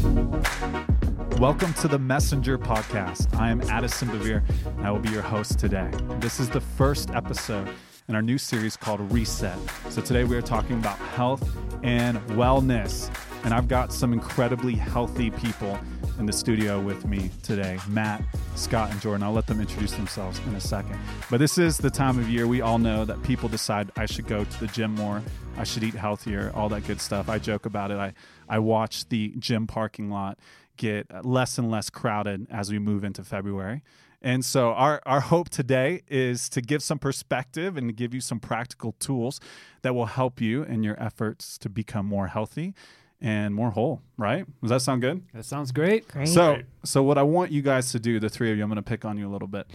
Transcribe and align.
Welcome 0.00 1.74
to 1.74 1.88
the 1.88 1.98
Messenger 1.98 2.56
Podcast. 2.56 3.38
I 3.38 3.50
am 3.50 3.60
Addison 3.62 4.08
Bevere, 4.08 4.42
and 4.64 4.86
I 4.86 4.90
will 4.90 4.98
be 4.98 5.10
your 5.10 5.20
host 5.20 5.58
today. 5.58 5.90
This 6.20 6.40
is 6.40 6.48
the 6.48 6.60
first 6.60 7.10
episode 7.10 7.68
in 8.08 8.14
our 8.14 8.22
new 8.22 8.38
series 8.38 8.78
called 8.78 9.00
Reset. 9.12 9.58
So 9.90 10.00
today 10.00 10.24
we 10.24 10.36
are 10.36 10.42
talking 10.42 10.78
about 10.78 10.96
health 10.98 11.46
and 11.82 12.18
wellness, 12.30 13.14
and 13.44 13.52
I've 13.52 13.68
got 13.68 13.92
some 13.92 14.14
incredibly 14.14 14.74
healthy 14.74 15.30
people 15.30 15.78
in 16.20 16.26
the 16.26 16.32
studio 16.32 16.78
with 16.78 17.06
me 17.06 17.30
today 17.42 17.78
Matt, 17.88 18.22
Scott, 18.54 18.90
and 18.90 19.00
Jordan. 19.00 19.22
I'll 19.22 19.32
let 19.32 19.46
them 19.46 19.58
introduce 19.58 19.92
themselves 19.92 20.38
in 20.46 20.54
a 20.54 20.60
second. 20.60 20.98
But 21.30 21.38
this 21.38 21.56
is 21.56 21.78
the 21.78 21.88
time 21.88 22.18
of 22.18 22.28
year 22.28 22.46
we 22.46 22.60
all 22.60 22.78
know 22.78 23.06
that 23.06 23.22
people 23.22 23.48
decide 23.48 23.90
I 23.96 24.04
should 24.04 24.26
go 24.26 24.44
to 24.44 24.60
the 24.60 24.66
gym 24.66 24.94
more, 24.94 25.22
I 25.56 25.64
should 25.64 25.82
eat 25.82 25.94
healthier, 25.94 26.52
all 26.54 26.68
that 26.68 26.86
good 26.86 27.00
stuff. 27.00 27.30
I 27.30 27.38
joke 27.38 27.64
about 27.64 27.90
it. 27.90 27.96
I, 27.96 28.12
I 28.50 28.58
watch 28.58 29.08
the 29.08 29.34
gym 29.38 29.66
parking 29.66 30.10
lot 30.10 30.38
get 30.76 31.06
less 31.24 31.56
and 31.56 31.70
less 31.70 31.88
crowded 31.88 32.46
as 32.50 32.70
we 32.70 32.78
move 32.78 33.02
into 33.02 33.24
February. 33.24 33.82
And 34.20 34.44
so 34.44 34.72
our, 34.72 35.00
our 35.06 35.20
hope 35.20 35.48
today 35.48 36.02
is 36.06 36.50
to 36.50 36.60
give 36.60 36.82
some 36.82 36.98
perspective 36.98 37.78
and 37.78 37.88
to 37.88 37.94
give 37.94 38.12
you 38.12 38.20
some 38.20 38.40
practical 38.40 38.92
tools 38.92 39.40
that 39.80 39.94
will 39.94 40.06
help 40.06 40.38
you 40.38 40.64
in 40.64 40.82
your 40.82 41.02
efforts 41.02 41.56
to 41.56 41.70
become 41.70 42.04
more 42.04 42.26
healthy 42.26 42.74
and 43.20 43.54
more 43.54 43.70
whole, 43.70 44.00
right? 44.16 44.46
Does 44.62 44.70
that 44.70 44.80
sound 44.82 45.02
good? 45.02 45.22
That 45.34 45.44
sounds 45.44 45.72
great. 45.72 46.08
Great. 46.08 46.28
So 46.28 46.58
so 46.84 47.02
what 47.02 47.18
I 47.18 47.22
want 47.22 47.52
you 47.52 47.62
guys 47.62 47.92
to 47.92 48.00
do, 48.00 48.18
the 48.20 48.28
three 48.28 48.50
of 48.50 48.56
you, 48.56 48.62
I'm 48.62 48.68
gonna 48.70 48.82
pick 48.82 49.04
on 49.04 49.18
you 49.18 49.28
a 49.28 49.32
little 49.32 49.48
bit. 49.48 49.66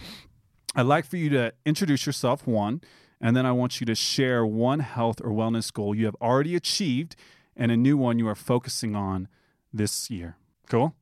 I'd 0.74 0.86
like 0.86 1.06
for 1.06 1.16
you 1.16 1.30
to 1.30 1.52
introduce 1.64 2.04
yourself, 2.04 2.46
one, 2.46 2.82
and 3.20 3.34
then 3.36 3.46
I 3.46 3.52
want 3.52 3.80
you 3.80 3.86
to 3.86 3.94
share 3.94 4.44
one 4.44 4.80
health 4.80 5.20
or 5.22 5.30
wellness 5.30 5.72
goal 5.72 5.94
you 5.94 6.04
have 6.04 6.16
already 6.20 6.54
achieved 6.54 7.16
and 7.56 7.72
a 7.72 7.76
new 7.76 7.96
one 7.96 8.18
you 8.18 8.28
are 8.28 8.34
focusing 8.34 8.94
on 8.94 9.28
this 9.72 10.10
year. 10.10 10.36
Cool? 10.68 10.94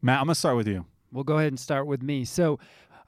Matt, 0.00 0.20
I'm 0.20 0.26
gonna 0.26 0.34
start 0.34 0.56
with 0.56 0.68
you. 0.68 0.86
We'll 1.12 1.24
go 1.24 1.38
ahead 1.38 1.48
and 1.48 1.60
start 1.60 1.86
with 1.86 2.02
me. 2.02 2.24
So, 2.24 2.58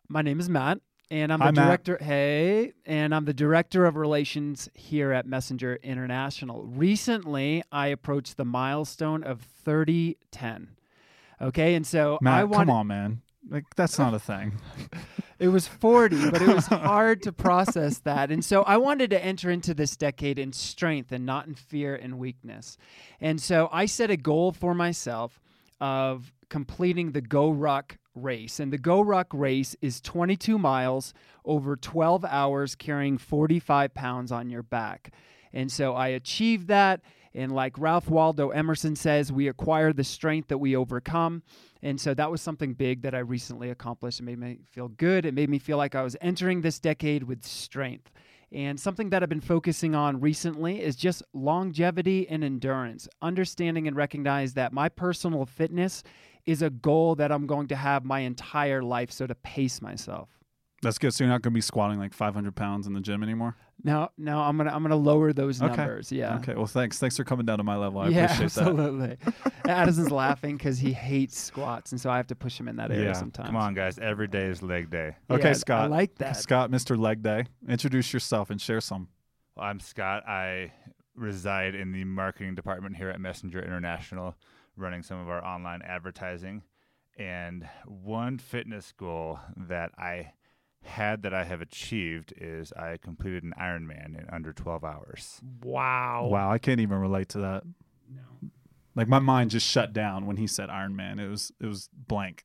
my 0.08 0.20
name 0.22 0.40
is 0.40 0.48
Matt, 0.48 0.80
and 1.12 1.30
I'm 1.30 1.40
the 1.40 1.44
Hi, 1.44 1.50
Matt. 1.50 1.66
director. 1.66 1.98
Hey, 2.00 2.72
and 2.86 3.14
I'm 3.14 3.26
the 3.26 3.34
director 3.34 3.84
of 3.84 3.96
relations 3.96 4.70
here 4.72 5.12
at 5.12 5.26
Messenger 5.26 5.78
International. 5.82 6.62
Recently, 6.62 7.62
I 7.70 7.88
approached 7.88 8.38
the 8.38 8.46
milestone 8.46 9.22
of 9.22 9.42
3010. 9.62 10.68
Okay, 11.42 11.74
and 11.74 11.86
so 11.86 12.18
I 12.24 12.44
want 12.44 12.68
come 12.68 12.70
on, 12.70 12.86
man. 12.86 13.20
Like 13.46 13.64
that's 13.76 13.98
not 13.98 14.14
a 14.14 14.18
thing. 14.18 14.54
it 15.38 15.48
was 15.48 15.68
40, 15.68 16.30
but 16.30 16.40
it 16.40 16.48
was 16.48 16.66
hard 16.68 17.22
to 17.24 17.32
process 17.32 17.98
that. 17.98 18.30
And 18.30 18.42
so 18.42 18.62
I 18.62 18.78
wanted 18.78 19.10
to 19.10 19.22
enter 19.22 19.50
into 19.50 19.74
this 19.74 19.98
decade 19.98 20.38
in 20.38 20.54
strength 20.54 21.12
and 21.12 21.26
not 21.26 21.46
in 21.46 21.54
fear 21.54 21.94
and 21.94 22.18
weakness. 22.18 22.78
And 23.20 23.38
so 23.38 23.68
I 23.70 23.84
set 23.84 24.10
a 24.10 24.16
goal 24.16 24.52
for 24.52 24.72
myself 24.72 25.40
of 25.78 26.32
completing 26.48 27.12
the 27.12 27.20
GORUCK 27.20 27.98
race. 28.14 28.60
And 28.60 28.72
the 28.72 28.78
GORUCK 28.78 29.26
race 29.32 29.76
is 29.80 30.00
22 30.00 30.58
miles 30.58 31.14
over 31.44 31.76
12 31.76 32.24
hours, 32.24 32.74
carrying 32.74 33.18
45 33.18 33.94
pounds 33.94 34.32
on 34.32 34.50
your 34.50 34.62
back. 34.62 35.12
And 35.52 35.70
so 35.70 35.94
I 35.94 36.08
achieved 36.08 36.68
that. 36.68 37.00
And 37.34 37.52
like 37.52 37.78
Ralph 37.78 38.10
Waldo 38.10 38.50
Emerson 38.50 38.94
says, 38.94 39.32
we 39.32 39.48
acquire 39.48 39.92
the 39.92 40.04
strength 40.04 40.48
that 40.48 40.58
we 40.58 40.76
overcome. 40.76 41.42
And 41.82 42.00
so 42.00 42.14
that 42.14 42.30
was 42.30 42.42
something 42.42 42.74
big 42.74 43.02
that 43.02 43.14
I 43.14 43.20
recently 43.20 43.70
accomplished. 43.70 44.20
It 44.20 44.24
made 44.24 44.38
me 44.38 44.58
feel 44.70 44.88
good. 44.88 45.24
It 45.24 45.34
made 45.34 45.48
me 45.48 45.58
feel 45.58 45.78
like 45.78 45.94
I 45.94 46.02
was 46.02 46.16
entering 46.20 46.60
this 46.60 46.78
decade 46.78 47.22
with 47.22 47.42
strength. 47.44 48.10
And 48.52 48.78
something 48.78 49.08
that 49.10 49.22
I've 49.22 49.30
been 49.30 49.40
focusing 49.40 49.94
on 49.94 50.20
recently 50.20 50.82
is 50.82 50.94
just 50.94 51.22
longevity 51.32 52.28
and 52.28 52.44
endurance, 52.44 53.08
understanding 53.22 53.88
and 53.88 53.96
recognize 53.96 54.52
that 54.54 54.74
my 54.74 54.90
personal 54.90 55.46
fitness 55.46 56.02
is 56.46 56.62
a 56.62 56.70
goal 56.70 57.14
that 57.16 57.30
I'm 57.32 57.46
going 57.46 57.68
to 57.68 57.76
have 57.76 58.04
my 58.04 58.20
entire 58.20 58.82
life. 58.82 59.10
So 59.12 59.26
to 59.26 59.34
pace 59.34 59.80
myself. 59.82 60.28
That's 60.82 60.98
good. 60.98 61.14
So 61.14 61.22
you're 61.22 61.32
not 61.32 61.42
gonna 61.42 61.54
be 61.54 61.60
squatting 61.60 62.00
like 62.00 62.12
500 62.12 62.56
pounds 62.56 62.88
in 62.88 62.92
the 62.92 63.00
gym 63.00 63.22
anymore. 63.22 63.54
No, 63.84 64.08
no, 64.18 64.40
I'm 64.40 64.56
gonna 64.56 64.72
I'm 64.72 64.82
gonna 64.82 64.96
lower 64.96 65.32
those 65.32 65.62
Okay. 65.62 65.76
numbers. 65.76 66.10
Yeah. 66.10 66.36
Okay. 66.38 66.54
Well, 66.54 66.66
thanks. 66.66 66.98
Thanks 66.98 67.16
for 67.16 67.22
coming 67.22 67.46
down 67.46 67.58
to 67.58 67.64
my 67.64 67.76
level. 67.76 68.00
I 68.00 68.08
yeah, 68.08 68.24
appreciate 68.24 68.50
that. 68.52 68.66
absolutely. 68.68 69.16
Addison's 69.68 70.10
laughing 70.10 70.56
because 70.56 70.80
he 70.80 70.92
hates 70.92 71.38
squats, 71.40 71.92
and 71.92 72.00
so 72.00 72.10
I 72.10 72.16
have 72.16 72.26
to 72.28 72.34
push 72.34 72.58
him 72.58 72.66
in 72.66 72.74
that 72.76 72.90
area 72.90 73.06
Yeah, 73.06 73.12
sometimes. 73.12 73.46
Come 73.46 73.56
on, 73.56 73.74
guys. 73.74 73.98
Every 74.00 74.26
day 74.26 74.46
is 74.46 74.60
leg 74.60 74.90
day. 74.90 75.14
Okay, 75.30 75.48
Yeah, 75.50 75.52
Scott. 75.54 75.82
I 75.84 75.86
like 75.86 76.16
that. 76.18 76.36
Scott, 76.36 76.70
Mr. 76.72 76.98
Leg 76.98 77.22
Day, 77.22 77.46
introduce 77.68 78.12
yourself 78.12 78.50
and 78.50 78.60
share 78.60 78.80
some. 78.80 79.06
Well, 79.56 79.66
I'm 79.66 79.78
Scott. 79.78 80.26
I 80.28 80.72
reside 81.14 81.74
in 81.76 81.92
the 81.92 82.02
marketing 82.04 82.54
department 82.56 82.96
here 82.96 83.08
at 83.08 83.20
Messenger 83.20 83.62
International, 83.62 84.34
running 84.76 85.02
some 85.02 85.20
of 85.20 85.28
our 85.28 85.44
online 85.44 85.82
advertising. 85.82 86.62
And 87.18 87.68
one 87.86 88.38
fitness 88.38 88.92
goal 88.96 89.38
that 89.56 89.92
I 89.98 90.32
had 90.82 91.22
that 91.22 91.34
I 91.34 91.44
have 91.44 91.60
achieved 91.60 92.32
is 92.36 92.72
I 92.72 92.96
completed 92.96 93.44
an 93.44 93.54
Ironman 93.60 94.18
in 94.18 94.26
under 94.32 94.52
12 94.52 94.84
hours. 94.84 95.40
Wow. 95.62 96.28
Wow, 96.30 96.50
I 96.50 96.58
can't 96.58 96.80
even 96.80 96.98
relate 96.98 97.28
to 97.30 97.38
that. 97.38 97.64
No. 98.12 98.50
Like 98.94 99.08
my 99.08 99.18
mind 99.20 99.50
just 99.50 99.66
shut 99.66 99.92
down 99.92 100.26
when 100.26 100.36
he 100.36 100.46
said 100.46 100.68
Iron 100.68 100.96
Man. 100.96 101.18
It 101.18 101.28
was 101.28 101.52
it 101.60 101.66
was 101.66 101.88
blank. 101.94 102.44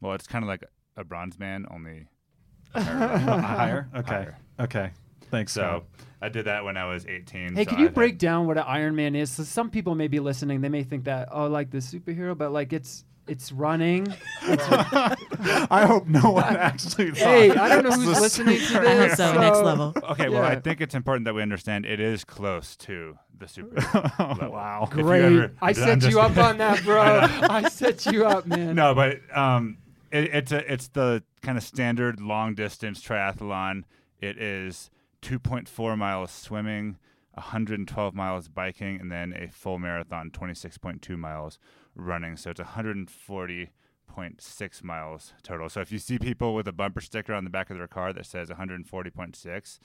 Well, 0.00 0.12
it's 0.12 0.26
kind 0.26 0.44
of 0.44 0.48
like 0.48 0.64
a 0.96 1.04
bronze 1.04 1.38
man, 1.38 1.66
only 1.70 2.08
Higher? 2.74 3.88
Okay. 3.94 4.14
Higher. 4.14 4.38
Okay. 4.60 4.90
Thanks. 5.30 5.52
So 5.52 5.60
Scott. 5.60 5.84
I 6.22 6.28
did 6.28 6.46
that 6.46 6.64
when 6.64 6.76
I 6.76 6.86
was 6.86 7.06
18. 7.06 7.54
Hey, 7.54 7.64
so 7.64 7.70
can 7.70 7.78
you 7.78 7.86
I've 7.86 7.94
break 7.94 8.12
had- 8.12 8.18
down 8.18 8.46
what 8.46 8.56
an 8.58 8.64
Ironman 8.64 9.16
is? 9.16 9.30
So 9.30 9.42
some 9.44 9.70
people 9.70 9.94
may 9.94 10.08
be 10.08 10.20
listening. 10.20 10.60
They 10.60 10.68
may 10.68 10.82
think 10.82 11.04
that 11.04 11.28
oh, 11.30 11.46
like 11.46 11.70
the 11.70 11.78
superhero, 11.78 12.36
but 12.36 12.52
like 12.52 12.72
it's 12.72 13.04
it's 13.28 13.50
running. 13.52 14.06
I 14.42 15.84
hope 15.86 16.06
no 16.06 16.30
one 16.30 16.56
actually. 16.56 17.10
Thought 17.10 17.18
hey, 17.18 17.50
I 17.50 17.68
don't 17.68 17.84
know 17.84 17.90
who's 17.90 18.20
listening 18.20 18.56
to 18.56 18.60
super- 18.64 18.84
this. 18.84 19.20
I 19.20 19.26
hope 19.26 19.34
so. 19.34 19.40
Next 19.40 19.58
level. 19.58 19.92
Okay, 20.10 20.28
well, 20.28 20.42
I 20.44 20.56
think 20.60 20.80
it's 20.80 20.94
important 20.94 21.24
that 21.24 21.34
we 21.34 21.42
understand 21.42 21.86
it 21.86 22.00
is 22.00 22.24
close 22.24 22.76
to 22.76 23.18
the 23.38 23.48
super. 23.48 23.74
level. 24.18 24.50
wow. 24.52 24.88
Great. 24.90 25.24
ever 25.24 25.52
I 25.60 25.72
done 25.72 26.00
set 26.00 26.10
you 26.10 26.16
this- 26.16 26.16
up 26.16 26.36
on 26.38 26.58
that, 26.58 26.82
bro. 26.84 27.02
I 27.02 27.68
set 27.68 28.06
you 28.06 28.26
up, 28.26 28.46
man. 28.46 28.74
no, 28.74 28.94
but 28.94 29.18
um, 29.36 29.78
it, 30.10 30.24
it's 30.34 30.52
a 30.52 30.72
it's 30.72 30.88
the 30.88 31.22
kind 31.42 31.58
of 31.58 31.64
standard 31.64 32.20
long 32.20 32.54
distance 32.54 33.02
triathlon. 33.02 33.82
It 34.20 34.38
is 34.38 34.90
2.4 35.26 35.98
miles 35.98 36.30
swimming, 36.30 36.98
112 37.34 38.14
miles 38.14 38.48
biking, 38.48 39.00
and 39.00 39.10
then 39.10 39.32
a 39.32 39.48
full 39.50 39.78
marathon, 39.78 40.30
26.2 40.30 41.18
miles 41.18 41.58
running. 41.96 42.36
So 42.36 42.50
it's 42.50 42.60
140.6 42.60 44.84
miles 44.84 45.32
total. 45.42 45.68
So 45.68 45.80
if 45.80 45.90
you 45.90 45.98
see 45.98 46.18
people 46.18 46.54
with 46.54 46.68
a 46.68 46.72
bumper 46.72 47.00
sticker 47.00 47.34
on 47.34 47.44
the 47.44 47.50
back 47.50 47.70
of 47.70 47.78
their 47.78 47.88
car 47.88 48.12
that 48.12 48.26
says 48.26 48.48
140.6, 48.50 49.78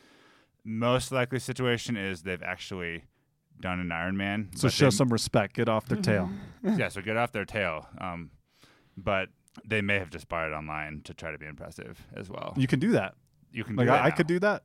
most 0.64 1.12
likely 1.12 1.40
situation 1.40 1.98
is 1.98 2.22
they've 2.22 2.44
actually 2.44 3.06
done 3.60 3.80
an 3.80 3.90
Ironman. 3.90 4.56
So 4.58 4.70
show 4.70 4.86
they- 4.86 4.92
some 4.92 5.10
respect. 5.10 5.56
Get 5.56 5.68
off 5.70 5.88
their 5.88 6.02
tail. 6.02 6.30
yeah, 6.64 6.90
so 6.90 7.02
get 7.02 7.18
off 7.18 7.32
their 7.32 7.46
tail. 7.46 7.88
Um, 8.00 8.30
but 8.96 9.30
they 9.66 9.82
may 9.82 9.98
have 10.00 10.10
just 10.12 10.30
bought 10.30 10.48
it 10.48 10.54
online 10.54 11.02
to 11.06 11.14
try 11.14 11.32
to 11.32 11.38
be 11.38 11.46
impressive 11.48 12.06
as 12.16 12.30
well. 12.30 12.54
You 12.56 12.68
can 12.68 12.80
do 12.80 12.92
that. 12.92 13.16
You 13.52 13.64
can 13.64 13.76
Like 13.76 13.88
do 13.88 13.94
I, 13.94 13.98
that 13.98 14.06
I 14.06 14.10
now. 14.10 14.16
could 14.16 14.28
do 14.28 14.40
that. 14.40 14.64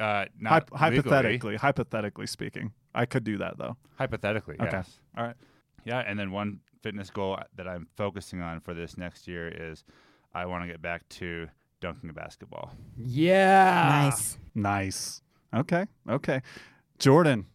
Uh, 0.00 0.24
not 0.38 0.70
legally. 0.72 0.78
hypothetically, 0.78 1.56
hypothetically 1.56 2.26
speaking, 2.26 2.72
I 2.94 3.06
could 3.06 3.22
do 3.24 3.38
that 3.38 3.58
though. 3.58 3.76
Hypothetically, 3.98 4.56
Okay. 4.60 4.70
yes. 4.72 4.98
All 5.16 5.24
right. 5.24 5.36
Yeah, 5.84 5.98
and 6.06 6.18
then 6.18 6.30
one 6.32 6.60
fitness 6.82 7.10
goal 7.10 7.38
that 7.56 7.68
I'm 7.68 7.86
focusing 7.96 8.40
on 8.40 8.60
for 8.60 8.74
this 8.74 8.96
next 8.96 9.28
year 9.28 9.48
is 9.48 9.84
I 10.34 10.46
want 10.46 10.64
to 10.64 10.68
get 10.68 10.80
back 10.82 11.08
to 11.10 11.48
dunking 11.80 12.10
a 12.10 12.12
basketball. 12.12 12.72
Yeah. 12.96 14.04
Nice. 14.10 14.38
Nice. 14.54 15.22
Okay. 15.54 15.86
Okay. 16.08 16.42
Jordan. 16.98 17.46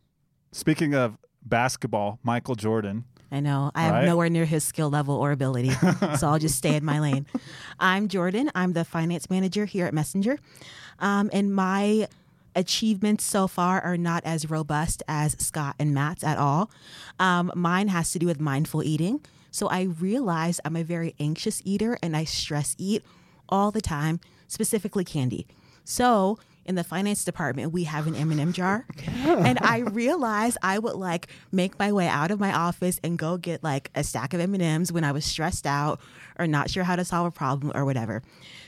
Speaking 0.52 0.94
of 0.96 1.18
basketball, 1.44 2.20
Michael 2.24 2.56
Jordan. 2.56 3.06
I 3.32 3.40
know. 3.40 3.72
I 3.76 3.84
am 3.86 3.94
Right? 3.94 4.06
nowhere 4.06 4.30
near 4.30 4.46
his 4.46 4.64
skill 4.64 4.90
level 4.90 5.16
or 5.16 5.32
ability, 5.32 5.70
so 6.18 6.28
I'll 6.28 6.40
just 6.40 6.56
stay 6.56 6.76
in 6.76 6.86
my 6.86 7.00
lane. 7.00 7.26
I'm 7.80 8.08
Jordan. 8.08 8.50
I'm 8.56 8.74
the 8.74 8.86
finance 8.86 9.30
manager 9.30 9.66
here 9.66 9.86
at 9.86 9.94
Messenger. 9.94 10.38
Um, 11.00 11.30
and 11.34 11.54
my 11.54 12.08
achievements 12.56 13.24
so 13.24 13.48
far 13.48 13.82
are 13.82 13.98
not 13.98 14.24
as 14.26 14.50
robust 14.50 15.04
as 15.08 15.36
Scott 15.40 15.76
and 15.78 15.94
Matt's 15.94 16.24
at 16.24 16.38
all. 16.38 16.72
Um, 17.20 17.52
mine 17.56 17.90
has 17.90 18.12
to 18.12 18.20
do 18.20 18.26
with 18.26 18.40
mindful 18.40 18.84
eating. 18.84 19.22
So 19.52 19.68
I 19.68 19.84
realized 19.84 20.60
I'm 20.66 20.76
a 20.76 20.84
very 20.84 21.16
anxious 21.20 21.62
eater 21.64 21.98
and 22.04 22.16
I 22.16 22.26
stress 22.26 22.76
eat 22.78 23.04
all 23.48 23.72
the 23.72 23.82
time, 23.82 24.20
specifically 24.48 25.06
candy. 25.06 25.48
So 25.84 26.40
in 26.66 26.76
the 26.76 26.84
finance 26.84 27.24
department, 27.24 27.72
we 27.72 27.84
have 27.84 28.08
an 28.08 28.16
M&M 28.16 28.52
jar. 28.52 28.86
and 29.08 29.60
I 29.62 29.80
realized 29.80 30.58
I 30.62 30.80
would 30.80 30.96
like 30.96 31.28
make 31.52 31.78
my 31.78 31.92
way 31.92 32.08
out 32.08 32.32
of 32.32 32.40
my 32.40 32.52
office 32.54 33.00
and 33.04 33.18
go 33.18 33.38
get 33.38 33.64
like 33.64 33.92
a 33.96 34.04
stack 34.04 34.34
of 34.34 34.40
M&Ms 34.42 34.92
when 34.92 35.04
I 35.04 35.12
was 35.12 35.24
stressed 35.24 35.68
out 35.68 36.00
or 36.40 36.48
not 36.48 36.70
sure 36.70 36.84
how 36.84 36.96
to 36.96 37.06
solve 37.06 37.28
a 37.28 37.32
problem 37.32 37.72
or 37.76 37.86
whatever. 37.86 38.24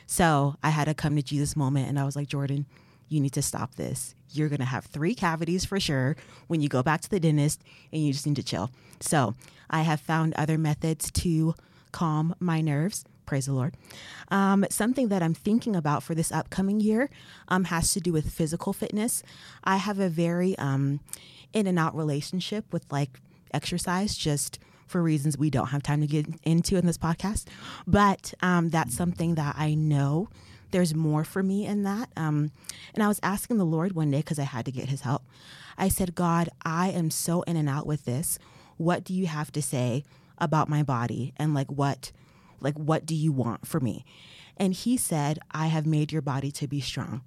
So 0.06 0.56
I 0.64 0.70
had 0.70 0.88
a 0.88 0.94
come 0.94 1.16
to 1.16 1.24
Jesus 1.24 1.56
moment 1.56 1.90
and 1.90 2.00
I 2.00 2.06
was 2.06 2.16
like, 2.16 2.28
Jordan, 2.28 2.66
you 3.10 3.20
need 3.20 3.34
to 3.34 3.42
stop 3.42 3.76
this. 3.76 4.16
You're 4.32 4.50
going 4.50 4.60
to 4.60 4.66
have 4.66 4.86
three 4.86 5.16
cavities 5.16 5.66
for 5.66 5.80
sure 5.80 6.16
when 6.48 6.62
you 6.62 6.70
go 6.70 6.84
back 6.84 7.02
to 7.02 7.10
the 7.10 7.20
dentist, 7.20 7.64
and 7.92 8.06
you 8.06 8.14
just 8.14 8.26
need 8.26 8.36
to 8.36 8.44
chill. 8.44 8.70
So, 9.00 9.36
I 9.70 9.82
have 9.82 10.00
found 10.00 10.34
other 10.36 10.58
methods 10.58 11.12
to 11.12 11.56
calm 11.92 12.36
my 12.40 12.62
nerves. 12.62 13.04
Praise 13.26 13.48
the 13.48 13.54
Lord. 13.54 13.76
Um, 14.30 14.66
something 14.70 15.10
that 15.10 15.22
I'm 15.22 15.34
thinking 15.34 15.76
about 15.76 16.02
for 16.02 16.16
this 16.16 16.32
upcoming 16.32 16.80
year 16.80 17.10
um, 17.50 17.66
has 17.66 17.92
to 17.94 18.00
do 18.00 18.14
with 18.14 18.32
physical 18.32 18.72
fitness. 18.72 19.24
I 19.64 19.78
have 19.78 20.00
a 20.00 20.08
very 20.08 20.58
um, 20.58 21.02
in 21.52 21.68
and 21.68 21.78
out 21.78 21.96
relationship 21.96 22.72
with 22.72 22.86
like 22.92 23.20
exercise, 23.54 24.16
just 24.16 24.60
for 24.86 25.04
reasons 25.04 25.38
we 25.38 25.50
don't 25.50 25.68
have 25.68 25.84
time 25.84 26.00
to 26.00 26.08
get 26.08 26.26
into 26.44 26.78
in 26.78 26.86
this 26.86 26.98
podcast. 26.98 27.48
But 27.86 28.34
um, 28.42 28.70
that's 28.70 28.96
something 28.96 29.36
that 29.36 29.56
I 29.58 29.74
know 29.74 30.30
there's 30.72 30.94
more 30.94 31.24
for 31.24 31.44
me 31.44 31.66
in 31.66 31.84
that. 31.84 32.10
Um, 32.16 32.52
and 32.94 33.04
I 33.04 33.08
was 33.08 33.20
asking 33.24 33.58
the 33.58 33.66
Lord 33.66 33.94
one 33.94 34.12
day 34.12 34.18
because 34.18 34.40
I 34.40 34.44
had 34.44 34.66
to 34.66 34.72
get 34.72 34.90
his 34.90 35.02
help. 35.02 35.24
I 35.78 35.90
said, 35.90 36.16
God, 36.16 36.50
I 36.66 36.90
am 36.90 37.12
so 37.12 37.44
in 37.44 37.56
and 37.56 37.70
out 37.70 37.86
with 37.86 38.06
this. 38.06 38.40
What 38.78 39.04
do 39.04 39.14
you 39.14 39.28
have 39.28 39.52
to 39.54 39.62
say 39.62 40.04
about 40.38 40.70
my 40.70 40.84
body? 40.84 41.34
And 41.38 41.54
like, 41.54 41.72
what, 41.72 42.12
like, 42.60 42.76
what 42.76 43.06
do 43.06 43.16
you 43.16 43.32
want 43.32 43.68
for 43.68 43.80
me? 43.80 44.06
And 44.58 44.74
he 44.74 44.98
said, 44.98 45.40
I 45.52 45.68
have 45.68 45.86
made 45.86 46.12
your 46.12 46.22
body 46.22 46.52
to 46.52 46.68
be 46.68 46.82
strong. 46.82 47.22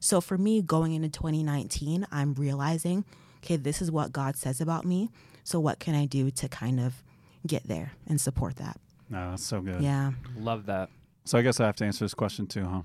So 0.00 0.20
for 0.20 0.38
me, 0.38 0.62
going 0.62 0.94
into 0.94 1.10
2019, 1.10 2.06
I'm 2.10 2.32
realizing, 2.34 3.04
okay, 3.44 3.56
this 3.56 3.82
is 3.82 3.90
what 3.90 4.12
God 4.12 4.36
says 4.36 4.60
about 4.60 4.86
me. 4.86 5.10
So 5.44 5.60
what 5.60 5.78
can 5.78 5.94
I 5.94 6.06
do 6.06 6.30
to 6.30 6.48
kind 6.48 6.80
of 6.80 7.02
get 7.46 7.68
there 7.68 7.92
and 8.06 8.18
support 8.20 8.56
that? 8.56 8.80
No, 9.10 9.30
that's 9.30 9.44
so 9.44 9.60
good. 9.60 9.82
Yeah. 9.82 10.12
Love 10.36 10.66
that. 10.66 10.88
So 11.24 11.38
I 11.38 11.42
guess 11.42 11.60
I 11.60 11.66
have 11.66 11.76
to 11.76 11.84
answer 11.84 12.04
this 12.04 12.14
question 12.14 12.46
too, 12.46 12.64
huh? 12.64 12.82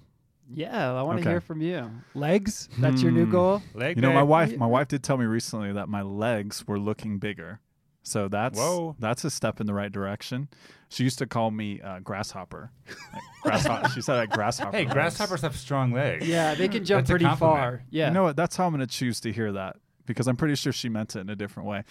Yeah, 0.54 0.94
I 0.94 1.02
want 1.02 1.18
to 1.18 1.22
Okay. 1.22 1.32
hear 1.32 1.42
from 1.42 1.62
you. 1.62 1.90
Legs? 2.14 2.70
That's 2.78 3.02
your 3.02 3.12
new 3.12 3.26
Hmm. 3.26 3.32
goal? 3.32 3.64
Leg 3.74 3.96
You 3.98 4.02
know, 4.02 4.14
my 4.14 4.22
wife, 4.24 4.56
my 4.58 4.68
wife 4.68 4.88
did 4.90 5.02
tell 5.04 5.18
me 5.18 5.26
recently 5.26 5.72
that 5.74 5.90
my 5.90 6.04
legs 6.04 6.68
were 6.68 6.78
looking 6.78 7.18
bigger. 7.18 7.62
So 8.04 8.28
that's 8.28 8.60
Whoa. 8.60 8.96
that's 9.00 9.24
a 9.26 9.32
step 9.32 9.60
in 9.60 9.66
the 9.66 9.74
right 9.74 9.92
direction. 9.92 10.50
She 10.90 11.04
used 11.04 11.18
to 11.18 11.26
call 11.26 11.50
me 11.50 11.82
uh, 11.82 12.00
grasshopper. 12.02 12.70
Like, 13.12 13.24
grasshopper. 13.42 13.90
she 13.90 14.02
said 14.02 14.18
that 14.18 14.30
grasshopper. 14.30 14.78
Hey, 14.78 14.84
legs. 14.84 14.94
grasshoppers 14.94 15.42
have 15.42 15.56
strong 15.56 15.92
legs. 15.92 16.28
Yeah, 16.28 16.54
they 16.54 16.68
can 16.68 16.86
jump 16.86 17.00
That's 17.08 17.10
pretty 17.10 17.36
far. 17.36 17.81
Yeah. 17.90 18.10
You 18.10 18.14
know 18.14 18.24
what? 18.24 18.36
That's 18.36 18.56
how 18.56 18.68
I'm 18.68 18.72
going 18.74 18.81
to 18.81 18.86
choose 18.88 19.20
to 19.22 19.31
hear 19.31 19.52
that 19.54 19.78
because 20.06 20.28
I'm 20.28 20.36
pretty 20.36 20.54
sure 20.54 20.72
she 20.72 20.88
meant 20.88 21.16
it 21.16 21.22
in 21.22 21.30
a 21.31 21.36
different 21.36 21.68
way. 21.68 21.84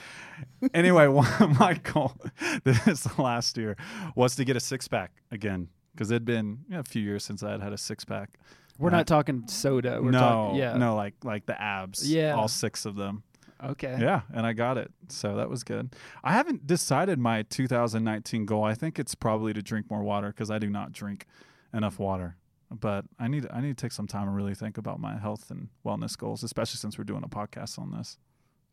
anyway, 0.72 1.08
my 1.58 1.80
goal 1.82 2.12
this 2.64 3.18
last 3.18 3.56
year 3.58 3.76
was 4.14 4.36
to 4.36 4.44
get 4.44 4.54
a 4.56 4.60
six 4.60 4.86
pack 4.86 5.10
again 5.32 5.66
because 5.94 6.10
it'd 6.10 6.24
been 6.24 6.58
you 6.68 6.74
know, 6.74 6.80
a 6.80 6.84
few 6.84 7.02
years 7.02 7.24
since 7.24 7.42
I 7.42 7.52
had 7.52 7.62
had 7.62 7.72
a 7.72 7.78
six 7.78 8.04
pack. 8.04 8.38
We're 8.78 8.88
Uh, 8.88 8.96
not 8.98 9.06
talking 9.06 9.46
soda. 9.46 10.00
We're 10.02 10.10
no, 10.10 10.18
talking, 10.18 10.58
yeah. 10.58 10.76
no, 10.76 10.96
like 10.96 11.14
like 11.24 11.46
the 11.46 11.60
abs. 11.60 12.10
Yeah. 12.10 12.34
all 12.34 12.48
six 12.48 12.84
of 12.84 12.96
them. 12.96 13.22
Okay. 13.62 13.96
Yeah, 14.00 14.22
and 14.32 14.44
I 14.44 14.52
got 14.52 14.76
it. 14.76 14.90
So 15.08 15.36
that 15.36 15.48
was 15.48 15.62
good. 15.64 15.94
I 16.22 16.32
haven't 16.32 16.66
decided 16.66 17.18
my 17.18 17.42
2019 17.44 18.44
goal. 18.46 18.64
I 18.64 18.74
think 18.74 18.98
it's 18.98 19.14
probably 19.14 19.52
to 19.54 19.62
drink 19.62 19.90
more 19.90 20.02
water 20.02 20.28
because 20.28 20.50
I 20.50 20.58
do 20.58 20.68
not 20.68 20.92
drink 20.92 21.26
enough 21.72 21.98
water. 21.98 22.36
But 22.70 23.04
I 23.18 23.28
need 23.28 23.46
I 23.52 23.60
need 23.60 23.76
to 23.78 23.80
take 23.80 23.92
some 23.92 24.06
time 24.08 24.26
and 24.26 24.36
really 24.36 24.54
think 24.54 24.76
about 24.76 24.98
my 24.98 25.16
health 25.18 25.50
and 25.50 25.68
wellness 25.86 26.18
goals, 26.18 26.42
especially 26.42 26.78
since 26.78 26.98
we're 26.98 27.04
doing 27.04 27.22
a 27.22 27.28
podcast 27.28 27.78
on 27.78 27.92
this. 27.92 28.18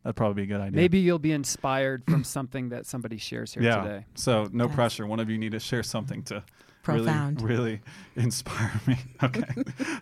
That'd 0.02 0.16
probably 0.16 0.44
be 0.44 0.52
a 0.52 0.56
good 0.56 0.60
idea. 0.60 0.76
Maybe 0.76 0.98
you'll 0.98 1.20
be 1.20 1.30
inspired 1.30 2.02
from 2.04 2.24
something 2.24 2.70
that 2.70 2.86
somebody 2.86 3.18
shares 3.18 3.54
here 3.54 3.62
yeah. 3.62 3.82
today. 3.82 4.06
So 4.16 4.48
no 4.52 4.66
pressure. 4.68 5.06
One 5.06 5.20
of 5.20 5.30
you 5.30 5.38
need 5.38 5.52
to 5.52 5.60
share 5.60 5.84
something 5.84 6.24
to 6.24 6.42
Profound. 6.82 7.40
really 7.42 7.56
really 7.56 7.80
inspire 8.16 8.80
me. 8.86 8.98
Okay. 9.22 9.44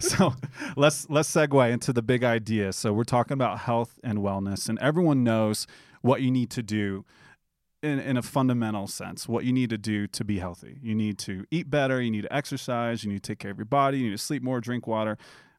so 0.00 0.34
let's 0.76 1.08
let's 1.10 1.30
segue 1.30 1.70
into 1.70 1.92
the 1.92 2.02
big 2.02 2.24
idea. 2.24 2.72
So 2.72 2.92
we're 2.92 3.04
talking 3.04 3.34
about 3.34 3.60
health 3.60 3.98
and 4.02 4.18
wellness, 4.18 4.68
and 4.68 4.78
everyone 4.78 5.22
knows 5.22 5.66
what 6.00 6.22
you 6.22 6.30
need 6.30 6.50
to 6.50 6.62
do 6.62 7.04
in, 7.82 7.98
in 7.98 8.16
a 8.16 8.22
fundamental 8.22 8.86
sense, 8.86 9.28
what 9.28 9.44
you 9.44 9.52
need 9.52 9.70
to 9.70 9.78
do 9.78 10.06
to 10.06 10.24
be 10.24 10.38
healthy. 10.38 10.78
You 10.82 10.94
need 10.94 11.18
to 11.20 11.44
eat 11.50 11.70
better, 11.70 12.00
you 12.00 12.10
need 12.10 12.22
to 12.22 12.34
exercise, 12.34 13.04
you 13.04 13.10
need 13.10 13.22
to 13.22 13.32
take 13.32 13.38
care 13.38 13.50
of 13.50 13.58
your 13.58 13.66
body, 13.66 13.98
you 13.98 14.04
need 14.04 14.16
to 14.16 14.22
sleep 14.22 14.42
more, 14.42 14.60
drink 14.60 14.86
water, 14.86 15.16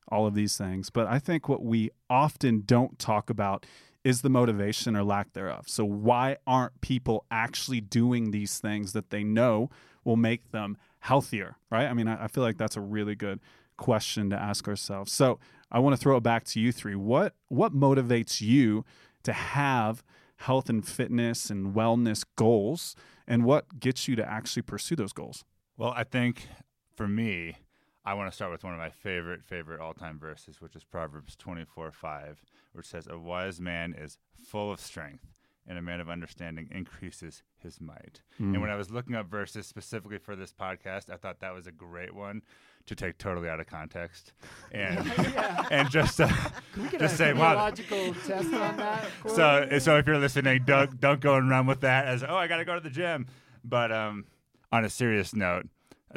all 0.08 0.28
of 0.28 0.36
these 0.36 0.58
things. 0.58 0.90
But 0.90 1.08
I 1.08 1.20
think 1.20 1.48
what 1.48 1.64
we 1.64 1.90
often 2.10 2.64
don't 2.66 3.00
talk 3.00 3.30
about 3.30 3.66
is 4.04 4.22
the 4.22 4.30
motivation 4.30 4.96
or 4.96 5.04
lack 5.04 5.34
thereof. 5.34 5.66
So, 5.68 5.86
why 5.86 6.38
aren't 6.48 6.82
people 6.82 7.26
actually 7.30 7.82
doing 7.82 8.32
these 8.32 8.60
things 8.60 8.94
that 8.94 9.12
they 9.12 9.24
know 9.24 9.70
will 10.04 10.18
make 10.18 10.52
them 10.52 10.78
healthier, 11.02 11.58
right? 11.70 11.88
I 11.88 11.94
mean, 11.94 12.08
I, 12.08 12.26
I 12.26 12.28
feel 12.28 12.44
like 12.44 12.58
that's 12.58 12.78
a 12.78 12.82
really 12.82 13.16
good 13.16 13.40
question 13.78 14.30
to 14.30 14.36
ask 14.36 14.68
ourselves. 14.68 15.12
So, 15.12 15.40
I 15.72 15.80
want 15.80 15.96
to 15.96 16.02
throw 16.02 16.18
it 16.18 16.24
back 16.24 16.44
to 16.46 16.60
you 16.60 16.72
three. 16.72 16.96
What 16.96 17.36
what 17.48 17.74
motivates 17.74 18.42
you 18.42 18.84
to 19.24 19.34
have 19.34 20.04
health 20.38 20.70
and 20.70 20.86
fitness 20.86 21.50
and 21.50 21.74
wellness 21.74 22.26
goals, 22.36 22.96
and 23.28 23.46
what 23.46 23.80
gets 23.80 24.08
you 24.08 24.16
to 24.16 24.28
actually 24.28 24.64
pursue 24.64 24.96
those 24.96 25.14
goals? 25.14 25.46
Well, 25.78 25.94
I 25.96 26.04
think 26.04 26.48
for 26.96 27.08
me, 27.08 27.56
I 28.04 28.16
want 28.16 28.30
to 28.32 28.36
start 28.36 28.52
with 28.52 28.64
one 28.64 28.74
of 28.74 28.80
my 28.80 28.90
favorite, 28.90 29.44
favorite 29.44 29.80
all 29.80 29.94
time 29.94 30.20
verses, 30.20 30.60
which 30.60 30.76
is 30.76 30.84
Proverbs 30.84 31.36
24 31.36 31.92
5, 31.92 32.42
which 32.74 32.86
says, 32.86 33.08
A 33.10 33.18
wise 33.18 33.62
man 33.62 33.96
is 33.98 34.18
full 34.34 34.72
of 34.72 34.80
strength, 34.80 35.26
and 35.72 35.80
a 35.80 35.82
man 35.82 36.02
of 36.02 36.10
understanding 36.10 36.68
increases 36.70 37.44
his 37.56 37.80
might. 37.80 38.20
Mm. 38.42 38.52
And 38.54 38.62
when 38.62 38.70
I 38.70 38.76
was 38.76 38.92
looking 38.92 39.16
up 39.16 39.28
verses 39.28 39.66
specifically 39.66 40.18
for 40.18 40.36
this 40.36 40.52
podcast, 40.52 41.10
I 41.10 41.16
thought 41.16 41.40
that 41.40 41.54
was 41.54 41.66
a 41.66 41.72
great 41.72 42.14
one 42.14 42.42
to 42.88 42.94
take 42.94 43.18
totally 43.18 43.48
out 43.48 43.62
of 43.62 43.68
context 43.68 44.34
and 44.74 45.00
and 45.72 45.90
just 45.90 46.20
uh, 46.20 46.28
Can 46.74 46.84
we 46.84 46.90
get 46.90 47.00
Just 47.00 47.14
a 47.14 47.18
say, 47.18 47.34
wow. 47.34 47.56
logical 47.56 48.14
test 48.26 48.54
on 48.54 48.76
that? 48.76 49.06
so 49.34 49.80
so 49.80 49.98
if 49.98 50.06
you're 50.06 50.18
listening, 50.18 50.64
don't 50.66 51.00
don't 51.00 51.22
go 51.22 51.36
and 51.36 51.50
run 51.50 51.66
with 51.68 51.80
that 51.82 52.06
as 52.06 52.22
oh 52.22 52.36
I 52.36 52.48
got 52.48 52.58
to 52.58 52.66
go 52.66 52.76
to 52.76 52.82
the 52.82 52.90
gym. 52.90 53.28
But 53.64 53.94
um, 53.94 54.26
on 54.74 54.84
a 54.84 54.90
serious 54.90 55.34
note, 55.34 55.70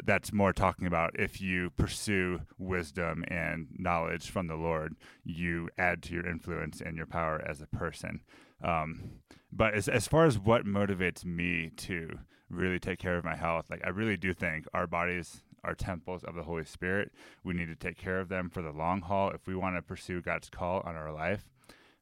that's 0.03 0.33
more 0.33 0.51
talking 0.51 0.85
about 0.85 1.17
if 1.17 1.39
you 1.39 1.69
pursue 1.77 2.41
wisdom 2.57 3.23
and 3.29 3.67
knowledge 3.77 4.29
from 4.29 4.47
the 4.47 4.55
Lord, 4.55 4.95
you 5.23 5.69
add 5.77 6.03
to 6.03 6.13
your 6.13 6.27
influence 6.27 6.81
and 6.81 6.97
your 6.97 7.05
power 7.05 7.41
as 7.47 7.61
a 7.61 7.67
person. 7.67 8.19
Um, 8.63 9.21
but 9.51 9.73
as 9.73 9.87
as 9.87 10.07
far 10.07 10.25
as 10.25 10.37
what 10.39 10.65
motivates 10.65 11.23
me 11.23 11.71
to 11.77 12.19
really 12.49 12.79
take 12.79 12.99
care 12.99 13.17
of 13.17 13.23
my 13.23 13.35
health, 13.35 13.65
like 13.69 13.81
I 13.85 13.89
really 13.89 14.17
do 14.17 14.33
think 14.33 14.65
our 14.73 14.87
bodies 14.87 15.41
are 15.63 15.75
temples 15.75 16.23
of 16.23 16.35
the 16.35 16.43
Holy 16.43 16.65
Spirit. 16.65 17.11
We 17.43 17.53
need 17.53 17.67
to 17.67 17.75
take 17.75 17.97
care 17.97 18.19
of 18.19 18.29
them 18.29 18.49
for 18.49 18.61
the 18.61 18.71
long 18.71 19.01
haul 19.01 19.31
if 19.31 19.47
we 19.47 19.55
want 19.55 19.75
to 19.75 19.81
pursue 19.81 20.21
God's 20.21 20.49
call 20.49 20.81
on 20.85 20.95
our 20.95 21.11
life. 21.11 21.49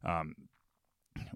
Um, 0.04 0.36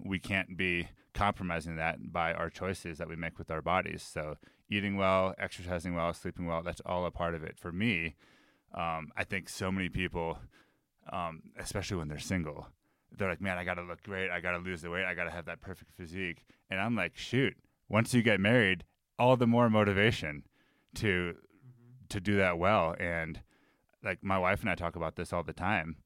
we 0.04 0.18
can't 0.18 0.56
be 0.56 0.88
compromising 1.14 1.76
that 1.76 2.12
by 2.12 2.32
our 2.32 2.50
choices 2.50 2.98
that 2.98 3.08
we 3.08 3.16
make 3.16 3.38
with 3.38 3.50
our 3.50 3.62
bodies. 3.62 4.02
So, 4.02 4.36
eating 4.70 4.96
well, 4.96 5.34
exercising 5.38 5.94
well, 5.94 6.12
sleeping 6.12 6.46
well, 6.46 6.62
that's 6.62 6.82
all 6.84 7.06
a 7.06 7.10
part 7.10 7.34
of 7.34 7.42
it. 7.42 7.58
For 7.58 7.72
me, 7.72 8.14
um, 8.74 9.10
I 9.16 9.24
think 9.24 9.48
so 9.48 9.72
many 9.72 9.88
people, 9.88 10.38
um, 11.10 11.42
especially 11.58 11.96
when 11.96 12.08
they're 12.08 12.18
single, 12.18 12.68
they're 13.18 13.28
like, 13.28 13.40
man, 13.40 13.58
I 13.58 13.64
got 13.64 13.74
to 13.74 13.82
look 13.82 14.02
great. 14.02 14.30
I 14.30 14.40
got 14.40 14.52
to 14.52 14.58
lose 14.58 14.82
the 14.82 14.90
weight. 14.90 15.04
I 15.04 15.14
got 15.14 15.24
to 15.24 15.30
have 15.30 15.46
that 15.46 15.60
perfect 15.60 15.90
physique. 15.92 16.44
And 16.70 16.80
I'm 16.80 16.94
like, 16.94 17.16
shoot, 17.16 17.54
once 17.88 18.14
you 18.14 18.22
get 18.22 18.40
married, 18.40 18.84
all 19.18 19.36
the 19.36 19.46
more 19.46 19.68
motivation 19.68 20.44
to 20.96 21.34
to 22.08 22.20
do 22.20 22.36
that 22.38 22.58
well. 22.58 22.94
And 22.98 23.40
like 24.02 24.22
my 24.22 24.38
wife 24.38 24.60
and 24.60 24.70
I 24.70 24.74
talk 24.74 24.96
about 24.96 25.16
this 25.16 25.32
all 25.32 25.42
the 25.42 25.52
time. 25.52 25.96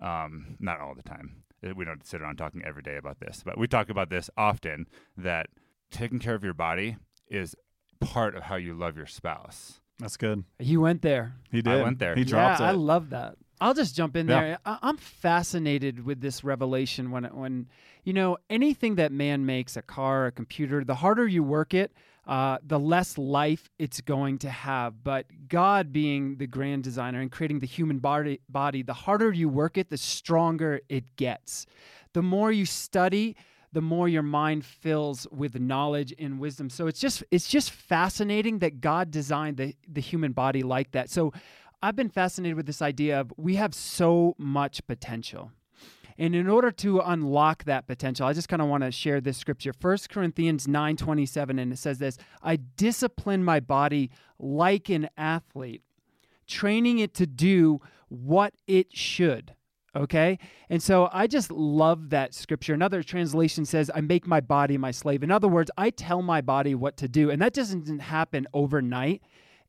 Um, 0.00 0.56
not 0.60 0.80
all 0.80 0.94
the 0.94 1.02
time. 1.02 1.44
Uh, 1.66 1.74
We 1.74 1.84
don't 1.84 2.06
sit 2.06 2.20
around 2.20 2.36
talking 2.36 2.62
every 2.64 2.82
day 2.82 2.96
about 2.96 3.20
this, 3.20 3.42
but 3.44 3.56
we 3.56 3.66
talk 3.66 3.88
about 3.88 4.10
this 4.10 4.28
often 4.36 4.86
that 5.16 5.46
taking 5.90 6.18
care 6.18 6.34
of 6.34 6.44
your 6.44 6.52
body 6.52 6.96
is 7.28 7.54
part 8.00 8.34
of 8.36 8.42
how 8.44 8.56
you 8.56 8.74
love 8.74 8.96
your 8.96 9.06
spouse. 9.06 9.80
That's 9.98 10.18
good. 10.18 10.44
He 10.58 10.76
went 10.76 11.00
there. 11.00 11.36
He 11.50 11.62
did. 11.62 11.82
went 11.82 11.98
there. 11.98 12.14
He 12.14 12.24
dropped 12.24 12.60
yeah, 12.60 12.68
I 12.68 12.72
love 12.72 13.10
that. 13.10 13.36
I'll 13.60 13.74
just 13.74 13.96
jump 13.96 14.16
in 14.16 14.26
Yeah. 14.28 14.40
there. 14.40 14.58
I, 14.64 14.78
I'm 14.82 14.96
fascinated 14.96 16.04
with 16.04 16.20
this 16.20 16.44
revelation 16.44 17.10
when, 17.10 17.24
when 17.24 17.68
you 18.04 18.12
know, 18.12 18.38
anything 18.50 18.96
that 18.96 19.12
man 19.12 19.46
makes, 19.46 19.76
a 19.76 19.82
car, 19.82 20.26
a 20.26 20.32
computer, 20.32 20.84
the 20.84 20.96
harder 20.96 21.26
you 21.26 21.42
work 21.42 21.74
it, 21.74 21.92
uh, 22.26 22.58
the 22.66 22.78
less 22.78 23.16
life 23.16 23.70
it's 23.78 24.00
going 24.00 24.38
to 24.38 24.50
have. 24.50 25.02
But 25.04 25.26
God, 25.48 25.92
being 25.92 26.36
the 26.36 26.46
grand 26.46 26.82
designer 26.82 27.20
and 27.20 27.30
creating 27.30 27.60
the 27.60 27.66
human 27.66 27.98
body, 27.98 28.40
body, 28.48 28.82
the 28.82 28.94
harder 28.94 29.32
you 29.32 29.48
work 29.48 29.78
it, 29.78 29.90
the 29.90 29.96
stronger 29.96 30.80
it 30.88 31.16
gets. 31.16 31.66
The 32.12 32.22
more 32.22 32.50
you 32.50 32.66
study, 32.66 33.36
the 33.72 33.80
more 33.82 34.08
your 34.08 34.22
mind 34.22 34.64
fills 34.64 35.26
with 35.30 35.60
knowledge 35.60 36.14
and 36.18 36.40
wisdom. 36.40 36.70
So 36.70 36.86
it's 36.86 36.98
just 36.98 37.22
it's 37.30 37.48
just 37.48 37.70
fascinating 37.70 38.60
that 38.60 38.80
God 38.80 39.10
designed 39.10 39.58
the 39.58 39.74
the 39.86 40.00
human 40.00 40.32
body 40.32 40.62
like 40.62 40.92
that. 40.92 41.10
So 41.10 41.32
I've 41.82 41.96
been 41.96 42.08
fascinated 42.08 42.56
with 42.56 42.66
this 42.66 42.82
idea 42.82 43.20
of 43.20 43.32
we 43.36 43.56
have 43.56 43.74
so 43.74 44.34
much 44.38 44.86
potential. 44.86 45.52
And 46.18 46.34
in 46.34 46.48
order 46.48 46.70
to 46.70 47.00
unlock 47.00 47.64
that 47.64 47.86
potential, 47.86 48.26
I 48.26 48.32
just 48.32 48.48
kind 48.48 48.62
of 48.62 48.68
want 48.68 48.82
to 48.84 48.90
share 48.90 49.20
this 49.20 49.36
scripture. 49.36 49.72
1 49.78 49.98
Corinthians 50.10 50.66
9:27 50.66 51.60
and 51.60 51.72
it 51.72 51.78
says 51.78 51.98
this, 51.98 52.16
I 52.42 52.56
discipline 52.56 53.44
my 53.44 53.60
body 53.60 54.10
like 54.38 54.88
an 54.88 55.10
athlete, 55.16 55.82
training 56.46 56.98
it 56.98 57.12
to 57.14 57.26
do 57.26 57.80
what 58.08 58.54
it 58.66 58.96
should. 58.96 59.54
Okay. 59.94 60.38
And 60.68 60.82
so 60.82 61.08
I 61.10 61.26
just 61.26 61.50
love 61.50 62.10
that 62.10 62.34
scripture. 62.34 62.74
Another 62.74 63.02
translation 63.02 63.64
says, 63.64 63.90
I 63.94 64.02
make 64.02 64.26
my 64.26 64.40
body 64.40 64.76
my 64.76 64.90
slave. 64.90 65.22
In 65.22 65.30
other 65.30 65.48
words, 65.48 65.70
I 65.78 65.88
tell 65.88 66.20
my 66.20 66.42
body 66.42 66.74
what 66.74 66.98
to 66.98 67.08
do. 67.08 67.30
And 67.30 67.40
that 67.40 67.54
doesn't 67.54 68.00
happen 68.00 68.46
overnight. 68.52 69.22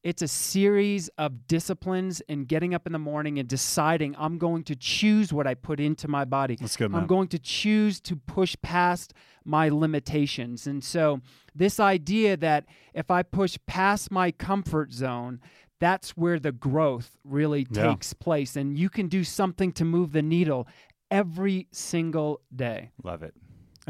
It's 0.04 0.22
a 0.22 0.28
series 0.28 1.10
of 1.18 1.48
disciplines 1.48 2.22
and 2.30 2.48
getting 2.48 2.74
up 2.74 2.86
in 2.88 2.94
the 2.94 3.00
morning 3.00 3.40
and 3.40 3.48
deciding 3.48 4.16
I'm 4.18 4.38
going 4.38 4.64
to 4.66 4.76
choose 4.76 5.34
what 5.34 5.48
I 5.48 5.54
put 5.54 5.80
into 5.80 6.08
my 6.08 6.24
body. 6.26 6.56
That's 6.60 6.76
good, 6.78 6.92
man. 6.92 7.02
I'm 7.02 7.08
going 7.08 7.28
to 7.30 7.40
choose 7.40 8.00
to 8.02 8.16
push 8.16 8.56
past 8.62 9.14
my 9.44 9.70
limitations. 9.70 10.68
And 10.68 10.84
so, 10.84 11.22
this 11.56 11.80
idea 11.80 12.38
that 12.38 12.66
if 12.94 13.10
I 13.10 13.24
push 13.24 13.58
past 13.66 14.12
my 14.12 14.32
comfort 14.32 14.92
zone, 14.92 15.40
that's 15.80 16.12
where 16.12 16.40
the 16.40 16.52
growth 16.52 17.18
really 17.24 17.68
Yeah. 17.72 17.88
takes 17.90 18.14
place. 18.14 18.56
And 18.56 18.78
you 18.78 18.90
can 18.90 19.08
do 19.08 19.24
something 19.24 19.72
to 19.74 19.86
move 19.86 20.12
the 20.12 20.22
needle 20.22 20.68
every 21.10 21.68
single 21.72 22.42
day. 22.56 22.92
Love 23.04 23.24
it. 23.24 23.34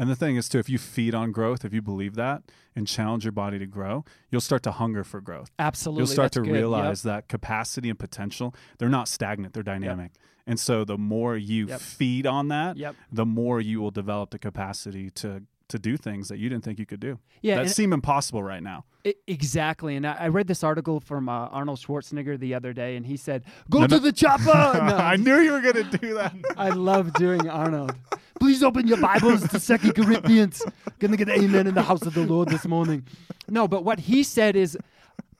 And 0.00 0.08
the 0.08 0.14
thing 0.16 0.36
is, 0.36 0.48
too, 0.48 0.58
if 0.60 0.70
you 0.70 0.78
feed 0.78 1.12
on 1.12 1.32
growth, 1.32 1.64
if 1.64 1.74
you 1.74 1.82
believe 1.82 2.14
that 2.14 2.44
and 2.76 2.86
challenge 2.86 3.24
your 3.24 3.32
body 3.32 3.58
to 3.58 3.66
grow, 3.66 4.04
you'll 4.30 4.40
start 4.40 4.62
to 4.62 4.70
hunger 4.70 5.02
for 5.02 5.20
growth. 5.20 5.50
Absolutely. 5.58 6.02
You'll 6.02 6.06
start 6.06 6.24
that's 6.26 6.34
to 6.34 6.40
good. 6.42 6.46
Yep. 6.50 6.54
realize 6.54 7.02
that 7.02 7.28
capacity 7.28 7.90
and 7.90 7.98
potential, 7.98 8.54
they're 8.78 8.88
not 8.88 9.08
stagnant, 9.08 9.54
they're 9.54 9.64
dynamic. 9.64 10.12
And 10.46 10.58
so 10.60 10.84
the 10.84 10.96
more 10.96 11.36
you 11.36 11.66
Yep. 11.66 11.80
feed 11.80 12.26
on 12.26 12.46
that, 12.48 12.76
Yep. 12.76 12.94
the 13.10 13.26
more 13.26 13.60
you 13.60 13.80
will 13.80 13.90
develop 13.90 14.30
the 14.30 14.38
capacity 14.38 15.10
to 15.10 15.42
to 15.68 15.78
do 15.78 15.96
things 15.96 16.28
that 16.28 16.38
you 16.38 16.48
didn't 16.48 16.64
think 16.64 16.78
you 16.78 16.86
could 16.86 17.00
do. 17.00 17.18
Yeah. 17.42 17.56
that 17.62 17.70
seem 17.70 17.92
impossible 17.92 18.42
right 18.42 18.62
now. 18.62 18.84
I- 19.06 19.14
exactly. 19.26 19.96
And 19.96 20.06
I, 20.06 20.14
I 20.14 20.28
read 20.28 20.46
this 20.46 20.64
article 20.64 21.00
from 21.00 21.28
uh, 21.28 21.48
Arnold 21.48 21.78
Schwarzenegger 21.78 22.38
the 22.38 22.54
other 22.54 22.72
day, 22.72 22.96
and 22.96 23.04
he 23.06 23.16
said, 23.16 23.44
Go 23.70 23.80
No, 23.80 23.86
to 23.86 23.94
no. 23.96 24.00
the 24.00 24.12
chopper. 24.12 24.44
No, 24.88 24.96
I 24.96 25.16
knew 25.16 25.38
you 25.38 25.52
were 25.52 25.60
going 25.60 25.90
to 25.90 25.98
do 25.98 26.14
that. 26.14 26.34
I 26.56 26.70
love 26.70 27.12
doing 27.14 27.48
Arnold. 27.48 27.94
Please 28.40 28.62
open 28.62 28.86
your 28.86 28.98
Bibles 29.00 29.46
to 29.48 29.58
Second 29.60 29.94
Corinthians. 29.94 30.62
Gonna 31.00 31.16
get 31.16 31.28
amen 31.28 31.66
in 31.66 31.74
the 31.74 31.82
house 31.82 32.02
of 32.02 32.14
the 32.14 32.24
Lord 32.24 32.48
this 32.48 32.66
morning. 32.66 33.04
No, 33.48 33.66
but 33.66 33.82
what 33.84 33.98
he 33.98 34.22
said 34.22 34.54
is 34.54 34.78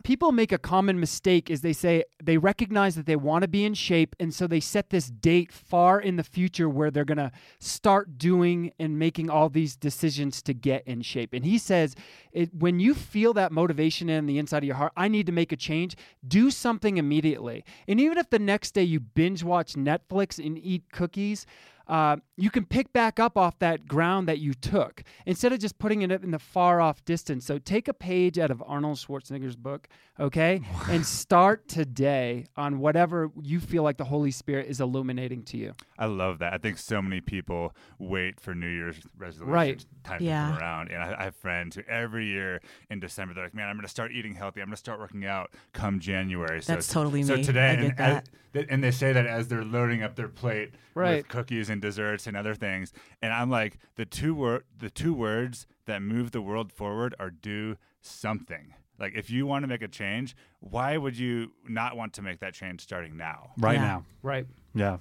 people 0.09 0.33
make 0.33 0.53
a 0.53 0.59
common 0.59 0.99
mistake 0.99 1.51
is 1.51 1.61
they 1.61 1.75
say 1.75 2.03
they 2.25 2.39
recognize 2.39 2.97
that 2.97 3.05
they 3.05 3.15
want 3.15 3.43
to 3.43 3.49
be 3.49 3.63
in 3.63 3.75
shape 3.75 4.17
and 4.19 4.33
so 4.33 4.47
they 4.47 4.59
set 4.59 4.89
this 4.89 5.11
date 5.11 5.53
far 5.53 6.01
in 6.01 6.17
the 6.17 6.25
future 6.25 6.67
where 6.67 6.91
they're 6.91 7.05
going 7.05 7.19
to 7.19 7.31
start 7.59 8.17
doing 8.17 8.73
and 8.79 8.99
making 8.99 9.29
all 9.29 9.51
these 9.51 9.77
decisions 9.77 10.41
to 10.41 10.55
get 10.55 10.83
in 10.87 11.03
shape. 11.03 11.35
And 11.35 11.45
he 11.45 11.59
says 11.59 11.95
it, 12.33 12.55
when 12.55 12.81
you 12.81 12.95
feel 12.95 13.35
that 13.35 13.53
motivation 13.53 14.09
in 14.09 14.25
the 14.25 14.39
inside 14.39 14.63
of 14.63 14.65
your 14.65 14.77
heart 14.77 14.95
i 14.97 15.09
need 15.09 15.27
to 15.27 15.33
make 15.33 15.53
a 15.53 15.57
change 15.57 15.95
do 16.27 16.51
something 16.51 16.97
immediately. 16.97 17.63
And 17.87 18.01
even 18.01 18.17
if 18.17 18.31
the 18.31 18.39
next 18.39 18.71
day 18.71 18.85
you 18.85 19.01
binge 19.01 19.45
watch 19.45 19.75
netflix 19.75 20.43
and 20.43 20.57
eat 20.57 20.85
cookies 20.91 21.45
uh, 21.89 22.17
you 22.37 22.51
can 22.51 22.65
pick 22.67 22.93
back 22.93 23.19
up 23.19 23.37
off 23.37 23.59
that 23.61 23.87
ground 23.89 24.29
that 24.29 24.39
you 24.39 24.53
took 24.55 25.03
instead 25.27 25.53
of 25.53 25.59
just 25.59 25.79
putting 25.79 26.03
it 26.03 26.11
in 26.13 26.31
the 26.31 26.39
far 26.39 26.81
off 26.81 27.05
distance. 27.05 27.47
So 27.47 27.59
take 27.59 27.89
a 27.89 27.95
page 27.95 28.39
out 28.39 28.51
of 28.51 28.63
Arnold 28.67 28.99
Schwarzenegger's 28.99 29.57
book, 29.57 29.89
okay, 30.21 30.61
and 30.91 31.05
start 31.07 31.67
today 31.67 32.47
on 32.57 32.79
whatever 32.79 33.31
you 33.43 33.59
feel 33.59 33.83
like 33.83 33.97
the 33.97 34.05
Holy 34.05 34.31
Spirit 34.31 34.67
is 34.69 34.81
illuminating 34.81 35.43
to 35.45 35.57
you. 35.57 35.73
I 35.99 36.07
love 36.07 36.39
that. 36.41 36.53
I 36.53 36.59
think 36.59 36.79
so 36.79 37.01
many 37.01 37.21
people 37.21 37.75
wait 37.99 38.39
for 38.41 38.55
New 38.55 38.69
Year's 38.69 38.97
resolutions 39.17 39.49
Right. 39.53 39.87
time 40.05 40.19
to 40.21 40.27
come 40.27 40.59
around. 40.59 40.91
And 40.91 41.03
I, 41.03 41.17
I 41.21 41.25
have 41.25 41.37
friends 41.37 41.75
who 41.77 41.83
every 41.89 42.27
year 42.27 42.61
in 42.91 43.01
December 43.01 43.35
they're 43.35 43.45
like, 43.45 43.55
"Man, 43.55 43.69
I'm 43.69 43.77
going 43.77 43.83
to 43.85 43.89
start 43.89 44.13
eating 44.13 44.35
healthy. 44.35 44.61
I'm 44.61 44.67
going 44.67 44.73
to 44.75 44.77
start 44.77 45.01
working 45.01 45.25
out 45.25 45.51
come 45.73 45.99
January." 46.01 46.63
So 46.63 46.75
That's 46.75 46.89
totally 46.93 47.23
so 47.23 47.37
me. 47.37 47.43
today, 47.43 47.61
I 47.71 47.73
and, 47.73 47.97
that. 47.97 48.29
as- 48.55 48.67
and 48.71 48.83
they 48.83 48.91
say 48.91 49.13
that 49.13 49.27
as 49.27 49.49
they're 49.49 49.65
loading 49.65 50.03
up 50.03 50.17
their 50.17 50.29
plate 50.29 50.73
Right. 50.95 51.19
with 51.19 51.29
cookies 51.29 51.71
and 51.71 51.78
desserts 51.81 52.27
and 52.27 52.37
other 52.37 52.55
things. 52.55 52.93
And 53.23 53.33
I'm 53.33 53.51
like, 53.51 53.79
the 53.97 54.05
two 54.05 54.35
word, 54.35 54.65
the 54.79 54.91
two 54.91 55.15
words 55.15 55.67
that 55.87 56.03
move 56.03 56.31
the 56.33 56.43
world 56.43 56.73
forward 56.73 57.15
are 57.19 57.31
do 57.31 57.77
something. 58.01 58.75
Like 58.99 59.15
if 59.15 59.31
you 59.31 59.47
want 59.47 59.63
to 59.63 59.67
make 59.69 59.83
a 59.83 59.89
change, 59.89 60.35
why 60.61 60.97
would 60.97 61.17
you 61.17 61.53
not 61.69 61.97
want 61.97 62.13
to 62.15 62.23
make 62.23 62.41
that 62.41 62.55
change 62.55 62.81
starting 62.81 63.17
now? 63.17 63.51
Right 63.59 63.75
Yeah. 63.77 63.83
now. 63.83 64.05
Right. 64.23 64.47
Yeah. 64.75 64.99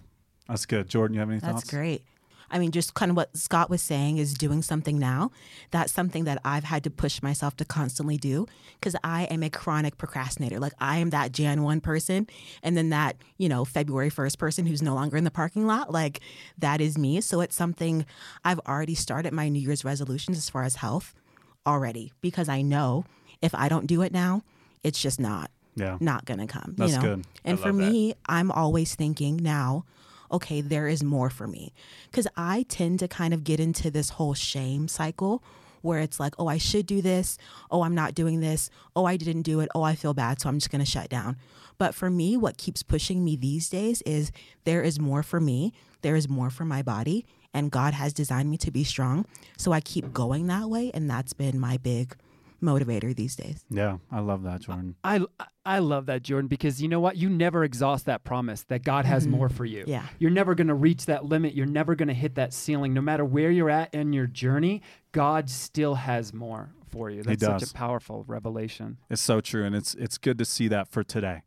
That's 0.47 0.65
good. 0.65 0.87
Jordan, 0.87 1.13
you 1.15 1.19
have 1.19 1.29
any 1.29 1.39
That's 1.39 1.53
thoughts? 1.53 1.69
great. 1.69 2.03
I 2.49 2.59
mean, 2.59 2.71
just 2.71 2.93
kind 2.93 3.11
of 3.11 3.17
what 3.17 3.35
Scott 3.35 3.69
was 3.69 3.81
saying 3.81 4.17
is 4.17 4.33
doing 4.33 4.61
something 4.61 4.97
now. 4.97 5.31
That's 5.71 5.91
something 5.91 6.23
that 6.23 6.39
I've 6.45 6.63
had 6.63 6.83
to 6.85 6.89
push 6.89 7.21
myself 7.21 7.57
to 7.57 7.65
constantly 7.65 8.17
do 8.17 8.47
because 8.79 8.95
I 9.03 9.23
am 9.25 9.43
a 9.43 9.49
chronic 9.49 9.97
procrastinator. 9.97 10.59
Like, 10.59 10.73
I 10.79 10.97
am 10.97 11.09
that 11.09 11.31
Jan 11.31 11.63
1 11.63 11.81
person 11.81 12.27
and 12.63 12.77
then 12.77 12.89
that, 12.89 13.17
you 13.37 13.49
know, 13.49 13.65
February 13.65 14.09
1st 14.09 14.37
person 14.37 14.65
who's 14.65 14.81
no 14.81 14.95
longer 14.95 15.17
in 15.17 15.23
the 15.23 15.31
parking 15.31 15.67
lot. 15.67 15.91
Like, 15.91 16.21
that 16.57 16.79
is 16.79 16.97
me. 16.97 17.19
So 17.21 17.41
it's 17.41 17.55
something 17.55 18.05
I've 18.45 18.59
already 18.67 18.95
started 18.95 19.33
my 19.33 19.49
New 19.49 19.59
Year's 19.59 19.83
resolutions 19.83 20.37
as 20.37 20.49
far 20.49 20.63
as 20.63 20.75
health 20.75 21.13
already 21.65 22.13
because 22.21 22.47
I 22.47 22.61
know 22.61 23.05
if 23.41 23.53
I 23.53 23.67
don't 23.67 23.87
do 23.87 24.01
it 24.01 24.11
now, 24.13 24.43
it's 24.83 25.01
just 25.01 25.19
not 25.19 25.51
Yeah. 25.75 25.97
not 25.99 26.25
going 26.25 26.39
to 26.39 26.47
come. 26.47 26.73
That's 26.77 26.93
you 26.93 26.97
know? 26.97 27.03
good. 27.03 27.25
And 27.43 27.59
I 27.59 27.61
for 27.61 27.71
love 27.73 27.77
that. 27.81 27.91
me, 27.91 28.13
I'm 28.25 28.51
always 28.51 28.95
thinking 28.95 29.37
now, 29.37 29.83
okay, 30.31 30.61
there 30.61 30.87
is 30.87 31.03
more 31.03 31.29
for 31.29 31.47
me. 31.47 31.73
Because 32.09 32.27
I 32.35 32.65
tend 32.69 32.99
to 32.99 33.07
kind 33.07 33.33
of 33.33 33.43
get 33.43 33.59
into 33.59 33.89
this 33.91 34.11
whole 34.11 34.33
shame 34.33 34.87
cycle 34.87 35.43
where 35.81 35.99
it's 35.99 36.19
like, 36.19 36.35
oh, 36.37 36.47
I 36.47 36.57
should 36.57 36.85
do 36.85 37.01
this. 37.01 37.37
Oh, 37.71 37.83
I'm 37.83 37.95
not 37.95 38.15
doing 38.15 38.39
this. 38.39 38.69
Oh, 38.95 39.05
I 39.05 39.17
didn't 39.17 39.43
do 39.43 39.59
it. 39.59 39.69
Oh, 39.73 39.83
I 39.83 39.95
feel 39.95 40.13
bad. 40.13 40.41
So 40.41 40.49
I'm 40.49 40.57
just 40.57 40.71
going 40.71 40.83
to 40.83 40.89
shut 40.89 41.09
down. 41.09 41.37
But 41.77 41.93
for 41.93 42.09
me, 42.09 42.35
what 42.35 42.57
keeps 42.57 42.83
pushing 42.83 43.23
me 43.23 43.35
these 43.35 43.69
days 43.69 44.01
is 44.01 44.31
there 44.63 44.81
is 44.81 44.99
more 44.99 45.23
for 45.23 45.39
me. 45.39 45.73
There 46.01 46.15
is 46.15 46.27
more 46.27 46.49
for 46.49 46.65
my 46.65 46.81
body. 46.81 47.25
And 47.53 47.71
God 47.71 47.93
has 47.93 48.13
designed 48.13 48.49
me 48.49 48.57
to 48.57 48.71
be 48.71 48.83
strong. 48.83 49.25
So 49.57 49.71
I 49.71 49.79
keep 49.79 50.13
going 50.13 50.47
that 50.47 50.69
way. 50.69 50.91
And 50.93 51.09
that's 51.09 51.33
been 51.33 51.59
my 51.59 51.77
big 51.77 52.15
motivator 52.61 53.15
these 53.15 53.35
days. 53.35 53.63
Yeah. 53.69 53.97
I 54.11 54.19
love 54.19 54.43
that, 54.43 54.61
Jordan. 54.61 54.95
I, 55.03 55.21
I 55.65 55.79
love 55.79 56.07
that, 56.07 56.23
Jordan, 56.23 56.47
because 56.47 56.81
you 56.81 56.87
know 56.87 56.99
what? 56.99 57.17
You 57.17 57.29
never 57.29 57.63
exhaust 57.63 58.05
that 58.05 58.23
promise 58.23 58.63
that 58.63 58.83
God 58.83 59.05
has 59.05 59.23
mm-hmm. 59.23 59.37
more 59.37 59.49
for 59.49 59.65
you. 59.65 59.83
Yeah. 59.87 60.05
You're 60.19 60.31
never 60.31 60.55
going 60.55 60.67
to 60.67 60.73
reach 60.73 61.05
that 61.05 61.25
limit. 61.25 61.53
You're 61.53 61.65
never 61.65 61.95
going 61.95 62.07
to 62.07 62.13
hit 62.13 62.35
that 62.35 62.53
ceiling. 62.53 62.93
No 62.93 63.01
matter 63.01 63.25
where 63.25 63.51
you're 63.51 63.69
at 63.69 63.93
in 63.93 64.13
your 64.13 64.27
journey, 64.27 64.81
God 65.11 65.49
still 65.49 65.95
has 65.95 66.33
more 66.33 66.71
for 66.89 67.09
you. 67.09 67.23
That's 67.23 67.43
such 67.43 67.59
does. 67.59 67.71
a 67.71 67.73
powerful 67.73 68.23
revelation. 68.27 68.97
It's 69.09 69.21
so 69.21 69.41
true, 69.41 69.65
and 69.65 69.75
it's 69.75 69.93
it's 69.95 70.17
good 70.17 70.37
to 70.37 70.45
see 70.45 70.67
that 70.69 70.87
for 70.87 71.03
today. 71.03 71.43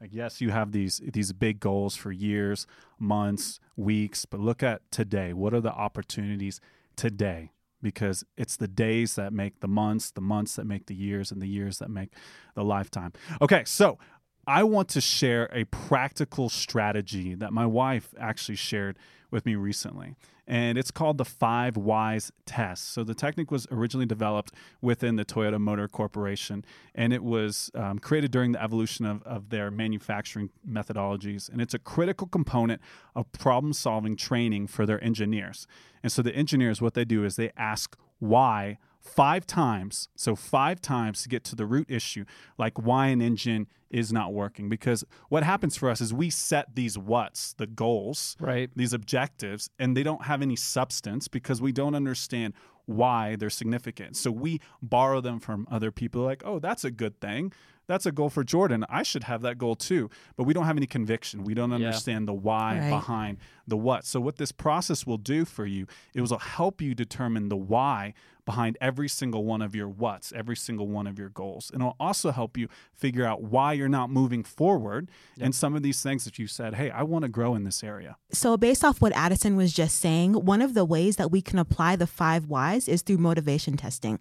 Like 0.00 0.10
yes, 0.12 0.40
you 0.40 0.50
have 0.50 0.72
these 0.72 1.00
these 1.12 1.32
big 1.32 1.60
goals 1.60 1.96
for 1.96 2.12
years, 2.12 2.66
months, 2.98 3.60
weeks, 3.76 4.24
but 4.24 4.40
look 4.40 4.62
at 4.62 4.82
today. 4.90 5.32
What 5.32 5.54
are 5.54 5.60
the 5.60 5.72
opportunities 5.72 6.60
today? 6.96 7.52
Because 7.82 8.24
it's 8.36 8.56
the 8.56 8.68
days 8.68 9.16
that 9.16 9.32
make 9.32 9.60
the 9.60 9.68
months, 9.68 10.10
the 10.10 10.20
months 10.20 10.56
that 10.56 10.64
make 10.66 10.86
the 10.86 10.94
years, 10.94 11.32
and 11.32 11.42
the 11.42 11.48
years 11.48 11.78
that 11.78 11.90
make 11.90 12.12
the 12.54 12.64
lifetime. 12.64 13.12
Okay, 13.40 13.64
so 13.66 13.98
I 14.46 14.64
want 14.64 14.88
to 14.90 15.00
share 15.00 15.48
a 15.52 15.64
practical 15.64 16.48
strategy 16.48 17.34
that 17.34 17.52
my 17.52 17.66
wife 17.66 18.14
actually 18.18 18.56
shared 18.56 18.98
with 19.30 19.46
me 19.46 19.54
recently. 19.54 20.14
And 20.46 20.76
it's 20.76 20.90
called 20.90 21.18
the 21.18 21.24
Five 21.24 21.76
Whys 21.76 22.32
Test. 22.46 22.92
So 22.92 23.04
the 23.04 23.14
technique 23.14 23.50
was 23.50 23.66
originally 23.70 24.06
developed 24.06 24.52
within 24.80 25.16
the 25.16 25.24
Toyota 25.24 25.60
Motor 25.60 25.86
Corporation, 25.86 26.64
and 26.94 27.12
it 27.12 27.22
was 27.22 27.70
um, 27.74 27.98
created 28.00 28.32
during 28.32 28.52
the 28.52 28.62
evolution 28.62 29.06
of, 29.06 29.22
of 29.22 29.50
their 29.50 29.70
manufacturing 29.70 30.50
methodologies. 30.68 31.48
And 31.48 31.60
it's 31.60 31.74
a 31.74 31.78
critical 31.78 32.26
component 32.26 32.82
of 33.14 33.30
problem 33.32 33.72
solving 33.72 34.16
training 34.16 34.66
for 34.66 34.84
their 34.84 35.02
engineers. 35.02 35.66
And 36.02 36.10
so 36.10 36.22
the 36.22 36.34
engineers, 36.34 36.82
what 36.82 36.94
they 36.94 37.04
do 37.04 37.24
is 37.24 37.36
they 37.36 37.52
ask 37.56 37.96
why 38.18 38.78
five 39.02 39.46
times. 39.46 40.08
So, 40.16 40.34
five 40.36 40.80
times 40.80 41.22
to 41.22 41.28
get 41.28 41.44
to 41.44 41.56
the 41.56 41.66
root 41.66 41.90
issue, 41.90 42.24
like 42.56 42.78
why 42.78 43.08
an 43.08 43.20
engine 43.20 43.66
is 43.90 44.12
not 44.12 44.32
working. 44.32 44.68
Because 44.68 45.04
what 45.28 45.42
happens 45.42 45.76
for 45.76 45.90
us 45.90 46.00
is 46.00 46.14
we 46.14 46.30
set 46.30 46.74
these 46.74 46.96
what's, 46.96 47.52
the 47.54 47.66
goals, 47.66 48.36
Right. 48.40 48.70
these 48.74 48.92
objectives, 48.92 49.68
and 49.78 49.96
they 49.96 50.02
don't 50.02 50.24
have 50.24 50.40
any 50.40 50.56
substance 50.56 51.28
because 51.28 51.60
we 51.60 51.72
don't 51.72 51.94
understand 51.94 52.54
why 52.86 53.36
they're 53.36 53.50
significant. 53.50 54.16
So, 54.16 54.30
we 54.30 54.60
borrow 54.80 55.20
them 55.20 55.40
from 55.40 55.66
other 55.70 55.90
people, 55.90 56.22
like, 56.22 56.42
oh, 56.44 56.58
that's 56.58 56.84
a 56.84 56.90
good 56.90 57.20
thing. 57.20 57.52
That's 57.92 58.06
a 58.06 58.12
goal 58.12 58.30
for 58.30 58.42
Jordan. 58.42 58.86
I 58.88 59.02
should 59.02 59.24
have 59.24 59.42
that 59.42 59.58
goal 59.58 59.74
too. 59.76 60.08
But 60.36 60.44
we 60.44 60.54
don't 60.54 60.64
have 60.64 60.78
any 60.78 60.86
conviction. 60.86 61.44
We 61.44 61.52
don't 61.52 61.68
Yeah. 61.68 61.76
understand 61.76 62.26
the 62.26 62.32
why 62.32 62.78
Right. 62.78 62.88
behind 62.88 63.36
the 63.68 63.76
what. 63.76 64.06
So, 64.06 64.18
what 64.18 64.36
this 64.36 64.50
process 64.50 65.06
will 65.06 65.18
do 65.18 65.44
for 65.44 65.66
you, 65.66 65.86
it 66.14 66.22
will 66.22 66.38
help 66.38 66.80
you 66.80 66.94
determine 66.94 67.50
the 67.50 67.56
why 67.56 68.14
behind 68.44 68.76
every 68.80 69.08
single 69.08 69.44
one 69.44 69.62
of 69.62 69.72
your 69.72 69.88
what's, 69.88 70.32
every 70.32 70.56
single 70.56 70.88
one 70.88 71.06
of 71.06 71.16
your 71.16 71.28
goals. 71.28 71.70
And 71.72 71.80
it'll 71.80 71.94
also 72.00 72.32
help 72.32 72.56
you 72.56 72.66
figure 72.92 73.24
out 73.24 73.42
why 73.44 73.72
you're 73.72 73.88
not 73.88 74.10
moving 74.10 74.42
forward 74.42 75.10
and 75.40 75.54
some 75.54 75.76
of 75.76 75.82
these 75.84 76.02
things 76.02 76.24
that 76.24 76.40
you 76.40 76.48
said, 76.48 76.74
hey, 76.74 76.90
I 76.90 77.04
want 77.04 77.22
to 77.22 77.28
grow 77.28 77.54
in 77.54 77.62
this 77.62 77.84
area. 77.84 78.16
So, 78.32 78.56
based 78.56 78.84
off 78.84 79.00
what 79.00 79.12
Addison 79.14 79.54
was 79.54 79.72
just 79.72 79.98
saying, 79.98 80.32
one 80.32 80.60
of 80.62 80.74
the 80.74 80.84
ways 80.84 81.16
that 81.16 81.30
we 81.30 81.40
can 81.40 81.58
apply 81.58 81.94
the 81.94 82.06
five 82.06 82.46
whys 82.46 82.88
is 82.88 83.02
through 83.02 83.18
motivation 83.18 83.76
testing. 83.76 84.18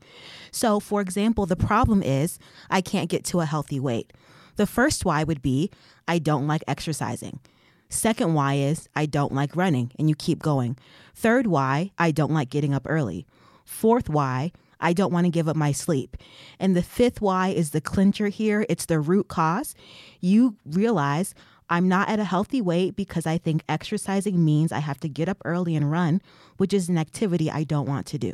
So, 0.52 0.80
for 0.80 1.02
example, 1.02 1.46
the 1.48 1.56
problem 1.56 2.04
is 2.04 2.38
I 2.70 2.82
can't 2.82 3.10
get 3.10 3.24
to 3.26 3.40
a 3.40 3.46
healthy 3.46 3.61
weight. 3.70 4.14
The 4.56 4.68
first 4.68 5.06
why 5.06 5.24
would 5.24 5.42
be 5.42 5.70
I 6.08 6.20
don't 6.20 6.48
like 6.48 6.64
exercising. 6.68 7.40
Second 7.90 8.34
why 8.34 8.56
is 8.56 8.88
I 8.96 9.06
don't 9.06 9.34
like 9.34 9.56
running, 9.56 9.92
and 10.00 10.08
you 10.10 10.16
keep 10.16 10.40
going. 10.40 10.78
Third 11.14 11.46
why, 11.48 11.92
I 11.98 12.12
don't 12.12 12.34
like 12.34 12.50
getting 12.50 12.74
up 12.74 12.86
early. 12.88 13.28
Fourth 13.66 14.10
why, 14.10 14.52
I 14.80 14.94
don't 14.94 15.14
want 15.14 15.26
to 15.26 15.32
give 15.32 15.48
up 15.48 15.56
my 15.56 15.72
sleep. 15.72 16.18
And 16.60 16.76
the 16.76 16.82
fifth 16.82 17.22
why 17.22 17.50
is 17.50 17.72
the 17.72 17.82
clincher 17.82 18.30
here. 18.30 18.66
It's 18.70 18.86
the 18.86 19.00
root 19.00 19.28
cause. 19.28 19.76
You 20.20 20.56
realize 20.66 21.36
I'm 21.70 21.88
not 21.88 22.10
at 22.10 22.20
a 22.20 22.26
healthy 22.26 22.62
weight 22.62 22.96
because 22.96 23.26
I 23.26 23.38
think 23.38 23.64
exercising 23.70 24.44
means 24.44 24.72
I 24.72 24.80
have 24.80 25.00
to 25.02 25.10
get 25.10 25.30
up 25.30 25.42
early 25.46 25.76
and 25.76 25.92
run, 25.92 26.22
which 26.58 26.74
is 26.74 26.90
an 26.90 26.98
activity 26.98 27.50
I 27.50 27.64
don't 27.64 27.88
want 27.88 28.08
to 28.08 28.18
do. 28.18 28.34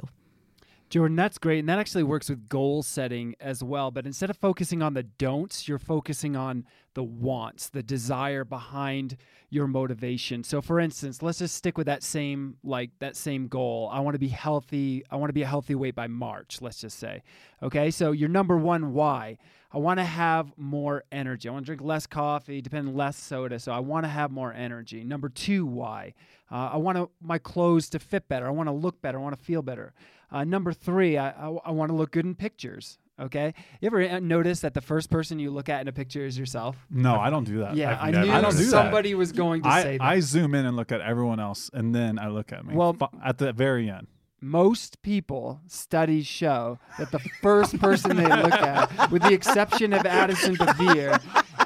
Jordan, 0.90 1.18
that's 1.18 1.38
great. 1.38 1.60
And 1.60 1.70
that 1.70 1.80
actually 1.80 2.04
works 2.04 2.30
with 2.30 2.48
goal 2.48 2.82
setting 2.82 3.36
as 3.42 3.62
well. 3.62 3.92
But 3.92 4.06
instead 4.06 4.30
of 4.30 4.38
focusing 4.38 4.82
on 4.82 4.94
the 4.94 5.04
don'ts, 5.04 5.68
you're 5.68 5.80
focusing 5.80 6.36
on 6.36 6.66
the 6.94 7.04
wants, 7.04 7.70
the 7.70 7.84
desire 7.84 8.46
behind 8.46 9.18
your 9.50 9.68
motivation. 9.68 10.44
So 10.44 10.62
for 10.62 10.80
instance, 10.80 11.22
let's 11.22 11.40
just 11.40 11.56
stick 11.56 11.78
with 11.78 11.88
that 11.88 12.04
same 12.04 12.58
like 12.64 12.92
that 13.00 13.16
same 13.16 13.48
goal. 13.48 13.90
I 13.92 14.00
want 14.00 14.16
to 14.16 14.20
be 14.20 14.30
healthy. 14.30 15.04
I 15.12 15.18
want 15.18 15.30
to 15.30 15.34
be 15.34 15.44
a 15.44 15.48
healthy 15.48 15.76
weight 15.76 15.96
by 15.96 16.08
March, 16.08 16.60
let's 16.62 16.80
just 16.80 16.98
say. 16.98 17.22
Okay? 17.62 17.92
So 17.92 18.14
your 18.14 18.30
number 18.30 18.58
1 18.58 18.94
why? 18.94 19.38
I 19.72 19.80
want 19.80 20.00
to 20.00 20.06
have 20.06 20.54
more 20.58 21.04
energy. 21.12 21.50
I 21.50 21.52
want 21.52 21.66
to 21.66 21.68
drink 21.68 21.82
less 21.82 22.08
coffee, 22.08 22.62
depend 22.62 22.96
less 22.96 23.18
soda. 23.18 23.60
So 23.60 23.74
I 23.74 23.80
want 23.80 24.06
to 24.06 24.10
have 24.10 24.32
more 24.32 24.54
energy. 24.54 25.04
Number 25.04 25.28
2 25.28 25.66
why? 25.66 26.14
Uh, 26.50 26.70
I 26.74 26.78
want 26.78 26.98
to, 26.98 27.10
my 27.22 27.38
clothes 27.38 27.90
to 27.90 28.00
fit 28.00 28.28
better. 28.30 28.48
I 28.48 28.52
want 28.52 28.68
to 28.68 28.74
look 28.74 29.02
better. 29.02 29.20
I 29.20 29.22
want 29.22 29.38
to 29.38 29.44
feel 29.44 29.62
better. 29.62 29.94
Uh, 30.32 30.44
number 30.44 30.74
three, 30.74 31.18
I, 31.18 31.30
I, 31.30 31.58
I 31.66 31.72
want 31.72 31.90
to 31.90 31.96
look 31.96 32.12
good 32.12 32.26
in 32.26 32.36
pictures. 32.36 32.98
Okay. 33.20 33.54
You 33.82 33.88
ever 33.88 34.08
uh, 34.08 34.20
notice 34.20 34.60
that 34.60 34.74
the 34.76 34.82
first 34.82 35.10
person 35.10 35.40
you 35.40 35.50
look 35.50 35.70
at 35.70 35.82
in 35.82 35.88
a 35.88 35.92
picture 35.92 36.24
is 36.26 36.38
yourself? 36.38 36.76
No, 36.90 37.16
I 37.20 37.30
don't 37.30 37.46
do 37.46 37.60
that. 37.60 37.76
Yeah, 37.76 37.98
I've 38.00 38.16
I 38.16 38.22
knew 38.24 38.32
I 38.32 38.42
don't 38.42 38.52
do 38.52 38.58
that. 38.58 38.70
somebody 38.70 39.16
was 39.16 39.32
going 39.32 39.64
to 39.64 39.70
I, 39.70 39.82
say 39.82 39.98
that. 39.98 40.04
I 40.04 40.20
zoom 40.20 40.54
in 40.54 40.66
and 40.66 40.76
look 40.78 40.92
at 40.92 41.02
everyone 41.02 41.40
else, 41.40 41.72
and 41.74 41.96
then 41.96 42.20
I 42.20 42.28
look 42.28 42.52
at 42.52 42.66
me. 42.66 42.76
Well- 42.76 42.96
at 43.24 43.40
the 43.40 43.54
very 43.54 43.90
end. 43.90 44.08
Most 44.40 45.02
people, 45.02 45.62
studies 45.66 46.28
show 46.28 46.78
that 47.00 47.12
the 47.12 47.18
first 47.42 47.80
person 47.80 48.18
they 48.18 48.28
look 48.28 48.54
at, 48.54 49.10
with 49.10 49.24
the 49.24 49.34
exception 49.34 49.94
of 49.94 50.06
Addison 50.06 50.56
Bevere, 50.56 51.20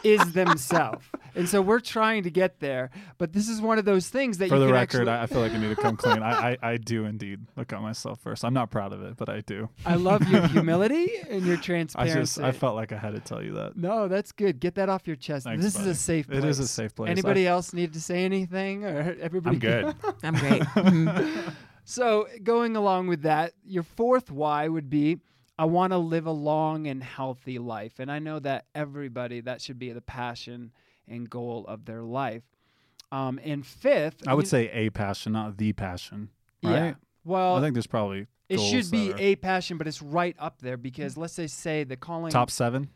is 0.03 0.33
themselves. 0.33 1.05
And 1.35 1.47
so 1.47 1.61
we're 1.61 1.79
trying 1.79 2.23
to 2.23 2.31
get 2.31 2.59
there. 2.59 2.91
But 3.17 3.33
this 3.33 3.47
is 3.47 3.61
one 3.61 3.77
of 3.79 3.85
those 3.85 4.09
things 4.09 4.37
that 4.39 4.49
For 4.49 4.55
you 4.55 4.61
the 4.67 4.73
record, 4.73 5.07
actually. 5.07 5.11
I, 5.11 5.23
I 5.23 5.25
feel 5.27 5.41
like 5.41 5.53
I 5.53 5.57
need 5.57 5.75
to 5.75 5.81
come 5.81 5.95
clean. 5.95 6.21
I, 6.21 6.51
I, 6.51 6.57
I 6.61 6.77
do 6.77 7.05
indeed 7.05 7.39
look 7.55 7.71
at 7.71 7.81
myself 7.81 8.19
first. 8.19 8.43
I'm 8.43 8.53
not 8.53 8.69
proud 8.69 8.93
of 8.93 9.01
it, 9.03 9.15
but 9.17 9.29
I 9.29 9.41
do. 9.41 9.69
I 9.85 9.95
love 9.95 10.27
your 10.27 10.45
humility 10.47 11.09
and 11.29 11.45
your 11.45 11.57
transparency. 11.57 11.97
I 11.97 12.03
transparency. 12.13 12.41
just 12.41 12.55
I 12.55 12.59
felt 12.59 12.75
like 12.75 12.91
I 12.91 12.97
had 12.97 13.13
to 13.13 13.21
tell 13.21 13.43
you 13.43 13.53
that. 13.53 13.77
No, 13.77 14.07
that's 14.07 14.31
good. 14.31 14.59
Get 14.59 14.75
that 14.75 14.89
off 14.89 15.07
your 15.07 15.15
chest. 15.15 15.45
Thanks, 15.45 15.63
this 15.63 15.79
is 15.79 15.85
a 15.85 15.95
safe 15.95 16.27
place. 16.27 16.39
It 16.39 16.45
is 16.45 16.59
a 16.59 16.67
safe 16.67 16.93
place. 16.95 17.09
Anybody 17.09 17.47
else 17.47 17.73
need 17.73 17.93
to 17.93 18.01
say 18.01 18.25
anything 18.25 18.85
or 18.85 19.15
everybody 19.21 19.55
I'm 19.55 19.59
good. 19.59 19.95
I'm 20.23 20.35
great. 20.35 21.37
So, 21.83 22.27
going 22.43 22.75
along 22.75 23.07
with 23.07 23.23
that, 23.23 23.53
your 23.65 23.83
fourth 23.83 24.31
why 24.31 24.67
would 24.67 24.89
be 24.89 25.17
I 25.61 25.65
want 25.65 25.93
to 25.93 25.99
live 25.99 26.25
a 26.25 26.31
long 26.31 26.87
and 26.87 27.03
healthy 27.03 27.59
life. 27.59 27.99
And 27.99 28.11
I 28.11 28.17
know 28.17 28.39
that 28.39 28.65
everybody 28.73 29.41
that 29.41 29.61
should 29.61 29.77
be 29.77 29.91
the 29.91 30.01
passion 30.01 30.71
and 31.07 31.29
goal 31.29 31.67
of 31.67 31.85
their 31.85 32.01
life. 32.01 32.41
Um, 33.11 33.39
and 33.43 33.63
fifth, 33.63 34.27
I 34.27 34.33
would 34.33 34.47
say 34.47 34.71
a 34.71 34.89
passion, 34.89 35.33
not 35.33 35.57
the 35.57 35.71
passion. 35.73 36.29
yeah. 36.61 36.81
Right? 36.81 36.95
Well, 37.23 37.57
I 37.57 37.61
think 37.61 37.75
there's 37.75 37.85
probably 37.85 38.25
it 38.49 38.59
should 38.59 38.89
be 38.89 39.13
are- 39.13 39.17
a 39.19 39.35
passion, 39.35 39.77
but 39.77 39.85
it's 39.87 40.01
right 40.01 40.35
up 40.39 40.61
there 40.61 40.77
because 40.77 41.15
let's 41.15 41.33
say 41.33 41.45
say 41.45 41.83
the 41.83 41.95
calling 41.95 42.31
top 42.31 42.49
seven, 42.49 42.89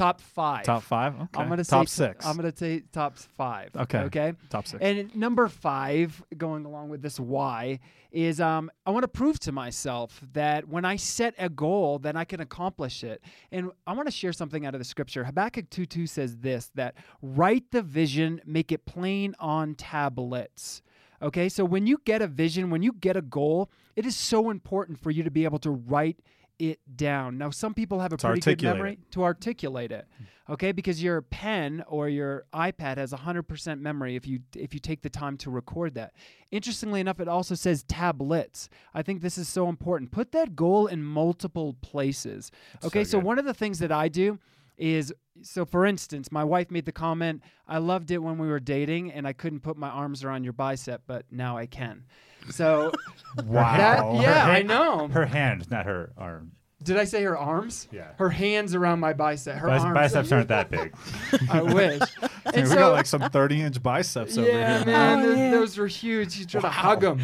top 0.00 0.20
five. 0.20 0.64
top 0.64 0.82
five. 0.82 1.14
Okay. 1.14 1.26
I'm 1.34 1.48
gonna 1.48 1.64
top 1.64 1.88
say 1.88 2.06
six. 2.06 2.26
I'm 2.26 2.36
gonna 2.36 2.56
say 2.56 2.82
top 2.92 3.16
five. 3.16 3.70
Okay. 3.76 3.98
Okay. 3.98 4.32
top 4.48 4.66
six. 4.66 4.82
And 4.82 5.14
number 5.14 5.48
five, 5.48 6.22
going 6.36 6.64
along 6.64 6.88
with 6.88 7.02
this 7.02 7.20
why, 7.20 7.80
is 8.10 8.40
um, 8.40 8.70
I 8.86 8.90
want 8.90 9.04
to 9.04 9.08
prove 9.08 9.38
to 9.40 9.52
myself 9.52 10.20
that 10.32 10.66
when 10.66 10.84
I 10.84 10.96
set 10.96 11.34
a 11.38 11.48
goal, 11.48 11.98
that 12.00 12.16
I 12.16 12.24
can 12.24 12.40
accomplish 12.40 13.04
it. 13.04 13.22
And 13.52 13.70
I 13.86 13.92
want 13.92 14.08
to 14.08 14.12
share 14.12 14.32
something 14.32 14.64
out 14.66 14.74
of 14.74 14.80
the 14.80 14.84
scripture. 14.84 15.24
Habakkuk 15.24 15.68
2 15.70 15.86
2 15.86 16.06
says 16.06 16.38
this 16.38 16.70
that 16.74 16.94
write 17.20 17.70
the 17.70 17.82
vision, 17.82 18.40
make 18.46 18.72
it 18.72 18.86
plain 18.86 19.34
on 19.38 19.74
tablets. 19.74 20.82
Okay, 21.22 21.50
so 21.50 21.66
when 21.66 21.86
you 21.86 22.00
get 22.06 22.22
a 22.22 22.26
vision, 22.26 22.70
when 22.70 22.82
you 22.82 22.94
get 22.94 23.14
a 23.14 23.20
goal, 23.20 23.70
it 23.94 24.06
is 24.06 24.16
so 24.16 24.48
important 24.48 24.98
for 24.98 25.10
you 25.10 25.22
to 25.22 25.30
be 25.30 25.44
able 25.44 25.58
to 25.58 25.70
write 25.70 26.20
it 26.60 26.78
down. 26.96 27.38
Now, 27.38 27.50
some 27.50 27.74
people 27.74 28.00
have 28.00 28.12
a 28.12 28.16
To 28.18 28.28
pretty 28.28 28.54
good 28.54 28.62
memory 28.62 28.98
to 29.12 29.24
articulate 29.24 29.90
it. 29.90 30.06
Okay, 30.48 30.72
because 30.72 31.02
your 31.02 31.22
pen 31.22 31.84
or 31.86 32.08
your 32.08 32.44
iPad 32.52 32.96
has 32.96 33.12
100% 33.12 33.80
memory 33.80 34.16
if 34.16 34.26
you 34.26 34.40
if 34.56 34.74
you 34.74 34.80
take 34.80 35.02
the 35.02 35.08
time 35.08 35.36
to 35.38 35.50
record 35.50 35.94
that. 35.94 36.12
Interestingly 36.50 37.00
enough, 37.00 37.20
it 37.20 37.28
also 37.28 37.54
says 37.54 37.84
tablets. 37.84 38.68
I 38.92 39.02
think 39.02 39.22
this 39.22 39.38
is 39.38 39.48
so 39.48 39.68
important. 39.68 40.10
Put 40.10 40.32
that 40.32 40.56
goal 40.56 40.88
in 40.88 41.04
multiple 41.04 41.76
places. 41.82 42.50
Okay, 42.82 43.04
so 43.04 43.18
good. 43.18 43.26
one 43.26 43.38
of 43.38 43.44
the 43.44 43.54
things 43.54 43.78
that 43.78 43.92
I 43.92 44.08
do 44.08 44.40
is 44.80 45.12
so 45.42 45.64
for 45.64 45.86
instance, 45.86 46.30
my 46.32 46.44
wife 46.44 46.70
made 46.70 46.84
the 46.84 46.92
comment, 46.92 47.42
I 47.66 47.78
loved 47.78 48.10
it 48.10 48.18
when 48.18 48.36
we 48.38 48.48
were 48.48 48.60
dating 48.60 49.12
and 49.12 49.26
I 49.26 49.32
couldn't 49.32 49.60
put 49.60 49.76
my 49.76 49.88
arms 49.88 50.22
around 50.24 50.44
your 50.44 50.52
bicep, 50.52 51.02
but 51.06 51.24
now 51.30 51.56
I 51.56 51.66
can. 51.66 52.04
So 52.50 52.92
Wow. 53.44 53.76
that, 53.76 54.22
yeah, 54.22 54.46
Her 54.46 54.50
I 54.52 54.62
know. 54.62 55.08
Her 55.08 55.26
hand, 55.26 55.70
not 55.70 55.86
her 55.86 56.12
arm. 56.18 56.52
Did 56.82 56.96
I 56.96 57.04
say 57.04 57.22
her 57.24 57.36
arms? 57.36 57.88
Yeah. 57.92 58.08
Her 58.18 58.30
hands 58.30 58.74
around 58.74 59.00
my 59.00 59.12
bicep. 59.12 59.54
Her 59.56 59.68
Bice- 59.68 59.82
arms. 59.82 59.94
biceps 59.94 60.32
aren't 60.32 60.48
that 60.48 60.70
big. 60.70 60.94
I 61.50 61.60
wish. 61.62 62.00
Dude, 62.46 62.54
and 62.54 62.68
we 62.70 62.74
got 62.74 62.92
like 62.92 63.04
some 63.06 63.20
30 63.20 63.60
inch 63.62 63.82
biceps 63.82 64.36
over 64.38 64.48
yeah, 64.48 64.76
here. 64.78 64.86
man, 64.86 65.18
Oh, 65.18 65.22
those, 65.28 65.38
yeah. 65.38 65.50
those 65.50 65.78
were 65.78 65.86
huge. 65.86 66.38
You 66.38 66.46
try 66.46 66.60
to 66.62 66.68
hug 66.70 67.02
them, 67.02 67.20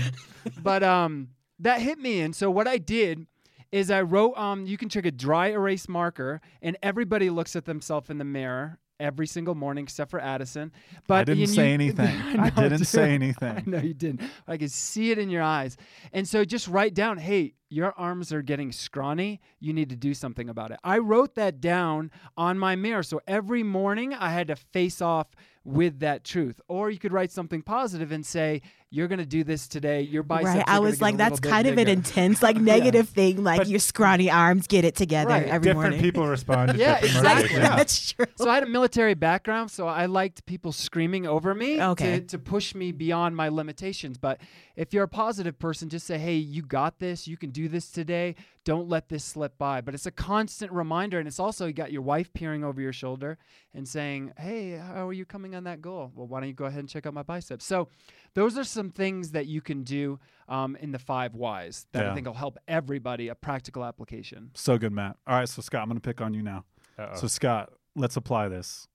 but 0.63 0.83
um, 0.83 1.29
that 1.61 1.81
hit 1.81 1.99
me. 1.99 2.21
And 2.21 2.37
so 2.37 2.51
what 2.51 2.69
I 2.69 2.77
did 2.79 3.27
is 3.73 3.91
I 3.91 4.03
wrote 4.03 4.37
um, 4.37 4.67
you 4.67 4.77
can 4.77 4.89
take 4.89 5.07
a 5.07 5.11
dry 5.11 5.49
erase 5.49 5.89
marker, 5.89 6.41
and 6.63 6.77
everybody 6.83 7.31
looks 7.31 7.57
at 7.57 7.65
themselves 7.65 8.11
in 8.11 8.19
the 8.19 8.25
mirror 8.25 8.79
every 8.99 9.27
single 9.27 9.55
morning 9.55 9.85
except 9.85 10.11
for 10.11 10.21
Addison. 10.21 10.73
But 11.07 11.15
I 11.15 11.25
didn't 11.25 11.45
and 11.45 11.51
say 11.51 11.73
anything. 11.73 12.07
I, 12.39 12.51
know, 12.51 12.63
didn't 12.63 12.79
dude. 12.79 12.87
say 12.87 13.13
anything. 13.13 13.65
No, 13.67 13.79
you 13.79 13.95
didn't. 13.95 14.23
I 14.47 14.57
could 14.57 14.71
see 14.71 15.11
it 15.11 15.19
in 15.19 15.29
your 15.29 15.43
eyes. 15.43 15.77
And 16.13 16.27
so 16.29 16.45
just 16.45 16.69
write 16.69 16.95
down, 16.95 17.19
hey, 17.19 17.55
your 17.69 17.93
arms 17.99 18.33
are 18.33 18.43
getting 18.43 18.71
scrawny. 18.71 19.41
You 19.59 19.73
need 19.73 19.91
to 19.91 19.97
do 19.97 20.15
something 20.15 20.49
about 20.49 20.71
it. 20.71 20.79
I 20.85 20.99
wrote 20.99 21.35
that 21.35 21.61
down 21.61 22.11
on 22.37 22.59
my 22.59 22.77
mirror. 22.77 23.03
So 23.03 23.21
every 23.27 23.63
morning 23.63 24.15
I 24.15 24.31
had 24.31 24.49
to 24.49 24.57
face 24.57 25.03
off 25.03 25.29
with 25.65 25.99
that 25.99 26.23
truth. 26.23 26.61
Or 26.69 26.91
you 26.91 26.99
could 26.99 27.13
write 27.13 27.33
something 27.33 27.63
positive 27.63 28.13
and 28.13 28.25
say, 28.25 28.63
you're 28.97 29.09
going 29.09 29.19
to 29.19 29.27
do 29.27 29.45
this 29.45 29.69
today. 29.69 30.01
Your 30.01 30.23
biceps 30.23 30.57
right. 30.57 30.69
are 30.69 30.77
I 30.77 30.79
was 30.79 31.03
like, 31.03 31.17
that's 31.19 31.39
kind 31.39 31.67
of 31.69 31.77
an 31.77 31.87
intense, 31.87 32.43
like 32.43 32.57
negative 32.75 33.09
thing. 33.09 33.45
Like 33.45 33.59
But- 33.59 33.69
your 33.69 33.79
scrawny 33.79 34.31
arms 34.31 34.67
get 34.67 34.85
it 34.85 34.97
together 34.97 35.31
Right. 35.31 35.47
every 35.47 35.67
different 35.69 35.91
morning. 35.91 36.01
people 36.01 36.27
respond 36.27 36.73
to 36.73 36.79
Yeah, 36.79 36.99
exactly. 36.99 37.57
Yeah. 37.57 37.77
That's 37.77 38.13
true. 38.13 38.27
So 38.37 38.49
I 38.49 38.55
had 38.55 38.63
a 38.63 38.69
military 38.69 39.15
background, 39.15 39.71
so 39.71 39.87
I 39.87 40.07
liked 40.07 40.47
people 40.47 40.73
screaming 40.73 41.27
over 41.27 41.55
me 41.55 41.81
Okay. 41.83 42.21
to, 42.21 42.27
to 42.27 42.39
push 42.39 42.75
me 42.75 42.91
beyond 42.93 43.37
my 43.37 43.49
limitations. 43.51 44.17
But 44.19 44.41
if 44.77 44.95
you're 44.95 45.05
a 45.05 45.09
positive 45.09 45.59
person, 45.59 45.89
just 45.89 46.07
say, 46.07 46.17
hey, 46.19 46.37
you 46.37 46.63
got 46.63 46.99
this. 46.99 47.29
You 47.29 47.37
can 47.37 47.51
do 47.51 47.69
this 47.69 47.91
today. 47.91 48.35
Don't 48.67 48.89
let 48.89 49.09
this 49.09 49.25
slip 49.25 49.57
by. 49.59 49.81
But 49.81 49.95
it's 49.95 50.07
a 50.07 50.11
constant 50.11 50.73
reminder. 50.73 51.21
And 51.21 51.29
it's 51.29 51.39
also, 51.39 51.67
you 51.67 51.73
got 51.73 51.93
your 51.93 52.03
wife 52.03 52.33
peering 52.35 52.65
over 52.65 52.81
your 52.81 52.93
shoulder 52.93 53.39
and 53.73 53.87
saying, 53.87 54.33
hey, 54.37 54.73
how 54.73 55.07
are 55.07 55.13
you 55.13 55.25
coming 55.25 55.55
on 55.55 55.65
that 55.65 55.81
goal? 55.81 56.11
Well, 56.15 56.27
why 56.27 56.41
don't 56.41 56.49
you 56.49 56.55
go 56.55 56.65
ahead 56.65 56.81
and 56.81 56.89
check 56.89 57.07
out 57.07 57.15
my 57.15 57.23
biceps? 57.23 57.65
So 57.65 57.89
those 58.35 58.59
are 58.59 58.65
some 58.65 58.91
things 58.91 59.31
that 59.31 59.47
you 59.47 59.61
can 59.61 59.85
do 59.85 60.19
um, 60.49 60.77
in 60.77 60.91
the 60.91 60.99
five 60.99 61.37
whys 61.37 61.87
that 61.93 62.07
I 62.07 62.15
think 62.15 62.27
will 62.27 62.35
help 62.35 62.59
everybody, 62.67 63.29
a 63.29 63.37
practical 63.37 63.85
application. 63.85 64.51
So 64.55 64.77
good, 64.79 64.93
Matt. 64.93 65.17
All 65.29 65.39
right, 65.39 65.49
so 65.49 65.63
Scott, 65.63 65.83
I'm 65.83 65.89
going 65.89 66.01
to 66.01 66.07
pick 66.07 66.21
on 66.21 66.35
you 66.35 66.43
now. 66.43 66.65
Uh-oh. 66.99 67.17
So, 67.17 67.29
Scott, 67.29 67.73
let's 67.95 68.17
apply 68.17 68.49
this. 68.49 68.89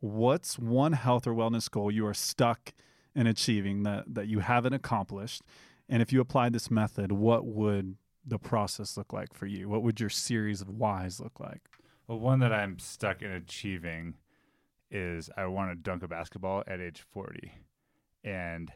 What's 0.00 0.58
one 0.58 0.94
health 0.94 1.26
or 1.26 1.34
wellness 1.34 1.70
goal 1.70 1.90
you 1.90 2.06
are 2.06 2.14
stuck 2.14 2.72
in 3.14 3.26
achieving 3.26 3.82
that, 3.82 4.04
that 4.14 4.26
you 4.26 4.38
haven't 4.38 4.72
accomplished? 4.72 5.42
And 5.86 6.00
if 6.00 6.14
you 6.14 6.20
applied 6.22 6.54
this 6.54 6.70
method, 6.70 7.12
what 7.12 7.44
would 7.44 7.96
the 8.28 8.38
process 8.38 8.96
look 8.96 9.12
like 9.12 9.32
for 9.32 9.46
you? 9.46 9.68
What 9.68 9.82
would 9.82 10.00
your 10.00 10.10
series 10.10 10.60
of 10.60 10.68
whys 10.68 11.20
look 11.20 11.40
like? 11.40 11.62
Well, 12.06 12.18
one 12.18 12.40
that 12.40 12.52
I'm 12.52 12.78
stuck 12.78 13.22
in 13.22 13.30
achieving 13.30 14.14
is 14.90 15.30
I 15.36 15.46
want 15.46 15.70
to 15.70 15.76
dunk 15.76 16.02
a 16.02 16.08
basketball 16.08 16.62
at 16.66 16.80
age 16.80 17.04
40. 17.12 17.52
And 18.24 18.72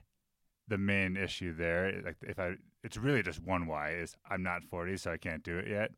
the 0.68 0.78
main 0.78 1.16
issue 1.16 1.54
there, 1.54 2.00
like 2.04 2.16
if 2.22 2.38
I, 2.38 2.54
it's 2.82 2.96
really 2.96 3.22
just 3.22 3.40
one 3.42 3.66
why 3.66 3.92
is 3.94 4.16
I'm 4.28 4.42
not 4.42 4.64
40, 4.64 4.96
so 4.96 5.12
I 5.12 5.16
can't 5.16 5.42
do 5.42 5.58
it 5.58 5.68
yet. 5.68 5.90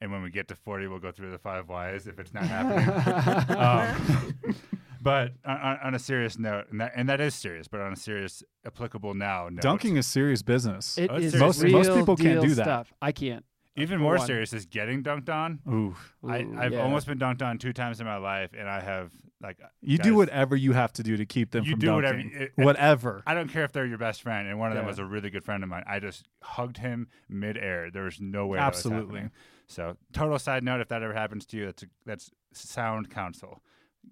And 0.00 0.12
when 0.12 0.22
we 0.22 0.30
get 0.30 0.48
to 0.48 0.54
40, 0.54 0.86
we'll 0.86 0.98
go 0.98 1.10
through 1.10 1.32
the 1.32 1.38
five 1.38 1.68
whys 1.68 2.06
if 2.06 2.18
it's 2.18 2.32
not 2.32 2.44
happening. 2.44 3.56
um, 3.58 4.54
but 5.00 5.32
on, 5.44 5.56
on 5.56 5.78
on 5.84 5.94
a 5.94 5.98
serious 5.98 6.38
note, 6.38 6.66
and 6.70 6.80
that, 6.80 6.92
and 6.94 7.08
that 7.08 7.20
is 7.20 7.34
serious, 7.34 7.68
but 7.68 7.80
on 7.80 7.92
a 7.92 7.96
serious, 7.96 8.42
applicable 8.66 9.14
now 9.14 9.48
note, 9.50 9.62
Dunking 9.62 9.96
is 9.96 10.06
serious 10.06 10.42
business. 10.42 10.98
It 10.98 11.10
Oh, 11.10 11.16
it's 11.16 11.26
is 11.26 11.32
serious. 11.32 11.62
Most- 11.62 11.72
most 11.72 11.86
real 11.88 11.96
people 11.98 12.16
can't 12.16 12.40
do 12.42 12.54
that. 12.54 12.64
Stuff. 12.64 12.92
I 13.02 13.12
can't. 13.12 13.44
Even 13.76 14.00
more 14.00 14.16
one. 14.16 14.26
serious 14.26 14.52
is 14.52 14.66
getting 14.66 15.04
dunked 15.04 15.28
on. 15.28 15.60
Ooh. 15.68 15.94
I, 16.28 16.40
Ooh, 16.42 16.56
I've 16.58 16.72
yeah. 16.72 16.80
almost 16.82 17.06
been 17.06 17.18
dunked 17.20 17.42
on 17.42 17.58
two 17.58 17.72
times 17.72 18.00
in 18.00 18.06
my 18.06 18.16
life, 18.16 18.50
and 18.58 18.68
I 18.68 18.80
have 18.80 19.12
like 19.40 19.58
You 19.80 19.98
do 19.98 20.16
whatever 20.16 20.56
you 20.56 20.72
have 20.72 20.92
to 20.94 21.04
do 21.04 21.16
to 21.16 21.24
keep 21.24 21.52
them 21.52 21.62
You 21.64 21.72
from 21.72 21.78
do 21.80 21.94
whatever 21.94 22.18
dunking. 22.18 22.32
you- 22.40 22.44
it- 22.46 22.52
whatever. 22.56 23.22
I 23.24 23.34
don't 23.34 23.46
care 23.48 23.62
if 23.64 23.70
they're 23.70 23.86
your 23.86 23.98
best 23.98 24.20
friend, 24.22 24.48
and 24.48 24.58
one 24.58 24.72
of 24.72 24.74
them 24.76 24.84
Yeah. 24.84 24.88
was 24.90 24.98
a 24.98 25.04
really 25.04 25.30
good 25.30 25.44
friend 25.44 25.62
of 25.62 25.68
mine. 25.68 25.84
I 25.86 26.00
just 26.00 26.26
hugged 26.42 26.78
him 26.78 27.06
midair. 27.28 27.88
There 27.92 28.02
was 28.02 28.20
no 28.20 28.48
way. 28.48 28.58
that 28.58 28.66
was 28.66 28.78
Absolutely. 28.78 29.30
So, 29.68 29.96
total 30.12 30.40
side 30.40 30.64
note: 30.64 30.80
if 30.80 30.88
that 30.88 31.04
ever 31.04 31.12
happens 31.14 31.46
to 31.46 31.56
you, 31.56 31.66
that's 31.66 31.84
a, 31.84 31.86
that's 32.04 32.30
sound 32.52 33.10
counsel. 33.10 33.62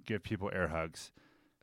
Give 0.05 0.23
people 0.23 0.51
air 0.53 0.69
hugs 0.69 1.13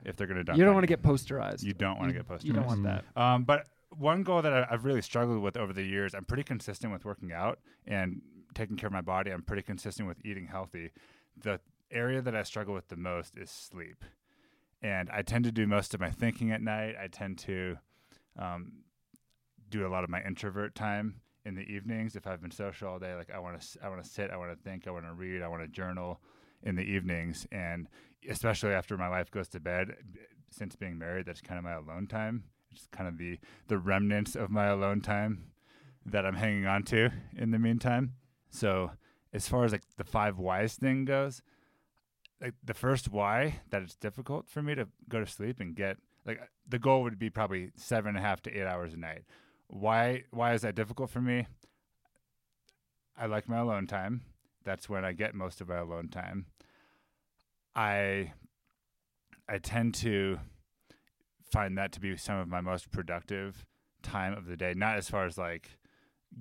if 0.05 0.15
they're 0.15 0.27
going 0.27 0.37
to 0.37 0.43
dunk. 0.43 0.57
You 0.57 0.65
don't 0.65 0.73
want 0.73 0.83
to 0.83 0.87
get 0.87 1.01
posterized. 1.01 1.63
You 1.63 1.73
don't 1.73 1.97
want 1.97 2.09
to 2.09 2.13
get 2.13 2.27
posterized. 2.27 2.45
You 2.45 2.53
don't 2.53 2.65
want 2.65 2.83
that. 2.83 3.05
Um, 3.15 3.43
but 3.43 3.67
one 3.97 4.23
goal 4.23 4.41
that 4.41 4.53
I, 4.53 4.67
I've 4.69 4.85
really 4.85 5.01
struggled 5.01 5.41
with 5.41 5.57
over 5.57 5.73
the 5.73 5.83
years, 5.83 6.13
I'm 6.13 6.25
pretty 6.25 6.43
consistent 6.43 6.91
with 6.91 7.05
working 7.05 7.31
out 7.31 7.59
and 7.85 8.21
taking 8.53 8.75
care 8.75 8.87
of 8.87 8.93
my 8.93 9.01
body. 9.01 9.31
I'm 9.31 9.43
pretty 9.43 9.63
consistent 9.63 10.07
with 10.07 10.17
eating 10.25 10.47
healthy. 10.47 10.91
The 11.41 11.59
area 11.91 12.21
that 12.21 12.35
I 12.35 12.43
struggle 12.43 12.73
with 12.73 12.87
the 12.87 12.95
most 12.95 13.37
is 13.37 13.49
sleep. 13.49 14.03
And 14.81 15.09
I 15.11 15.21
tend 15.21 15.45
to 15.45 15.51
do 15.51 15.65
most 15.65 15.93
of 15.93 15.99
my 15.99 16.09
thinking 16.11 16.51
at 16.51 16.61
night. 16.61 16.95
I 17.01 17.07
tend 17.07 17.37
to 17.39 17.77
um, 18.37 18.73
do 19.69 19.87
a 19.87 19.89
lot 19.89 20.03
of 20.03 20.09
my 20.09 20.21
introvert 20.21 20.75
time 20.75 21.21
in 21.45 21.55
the 21.55 21.61
evenings. 21.61 22.15
If 22.15 22.27
I've 22.27 22.41
been 22.41 22.51
social 22.51 22.89
all 22.89 22.99
day, 22.99 23.15
like 23.15 23.31
I 23.33 23.39
want 23.39 23.61
to, 23.61 23.85
I 23.85 23.89
want 23.89 24.03
to 24.03 24.09
sit, 24.09 24.31
I 24.31 24.37
want 24.37 24.51
to 24.51 24.61
think, 24.61 24.87
I 24.87 24.91
want 24.91 25.05
to 25.05 25.13
read, 25.13 25.41
I 25.41 25.47
want 25.47 25.61
to 25.61 25.67
journal 25.67 26.19
in 26.63 26.75
the 26.75 26.83
evenings. 26.83 27.47
And 27.51 27.87
especially 28.29 28.71
after 28.71 28.97
my 28.97 29.09
wife 29.09 29.31
goes 29.31 29.47
to 29.49 29.59
bed, 29.59 29.95
since 30.49 30.75
being 30.75 30.97
married, 30.97 31.25
that's 31.25 31.41
kind 31.41 31.57
of 31.57 31.63
my 31.63 31.73
alone 31.73 32.07
time. 32.07 32.43
It's 32.71 32.87
kind 32.91 33.07
of 33.07 33.17
the 33.17 33.39
the 33.67 33.77
remnants 33.77 34.35
of 34.35 34.49
my 34.49 34.67
alone 34.67 35.01
time 35.01 35.51
that 36.05 36.25
I'm 36.25 36.35
hanging 36.35 36.65
on 36.65 36.83
to 36.83 37.11
in 37.35 37.51
the 37.51 37.59
meantime. 37.59 38.13
So 38.49 38.91
as 39.31 39.47
far 39.47 39.63
as 39.63 39.71
like 39.71 39.83
the 39.97 40.03
five 40.03 40.37
whys 40.37 40.75
thing 40.75 41.05
goes, 41.05 41.41
like 42.41 42.53
the 42.63 42.73
first 42.73 43.09
why 43.09 43.61
that 43.69 43.81
it's 43.81 43.95
difficult 43.95 44.49
for 44.49 44.61
me 44.61 44.75
to 44.75 44.87
go 45.09 45.19
to 45.19 45.25
sleep 45.25 45.59
and 45.59 45.75
get 45.75 45.97
like 46.25 46.41
uh, 46.41 46.45
the 46.67 46.79
goal 46.79 47.03
would 47.03 47.19
be 47.19 47.29
probably 47.29 47.71
seven 47.75 48.09
and 48.09 48.17
a 48.17 48.21
half 48.21 48.41
to 48.43 48.51
eight 48.51 48.65
hours 48.65 48.93
a 48.93 48.97
night. 48.97 49.23
Why 49.67 50.23
why 50.31 50.53
is 50.53 50.61
that 50.61 50.75
difficult 50.75 51.09
for 51.09 51.21
me? 51.21 51.47
I 53.17 53.27
like 53.27 53.47
my 53.47 53.59
alone 53.59 53.87
time. 53.87 54.21
That's 54.63 54.89
when 54.89 55.05
I 55.05 55.13
get 55.13 55.35
most 55.35 55.61
of 55.61 55.67
my 55.69 55.77
alone 55.77 56.09
time. 56.09 56.47
I 57.75 58.33
I 59.49 59.57
tend 59.57 59.93
to 59.95 60.39
find 61.51 61.77
that 61.77 61.91
to 61.93 61.99
be 61.99 62.15
some 62.17 62.37
of 62.37 62.47
my 62.47 62.61
most 62.61 62.91
productive 62.91 63.65
time 64.01 64.33
of 64.33 64.45
the 64.45 64.57
day. 64.57 64.73
Not 64.75 64.97
as 64.97 65.09
far 65.09 65.25
as 65.25 65.37
like 65.37 65.77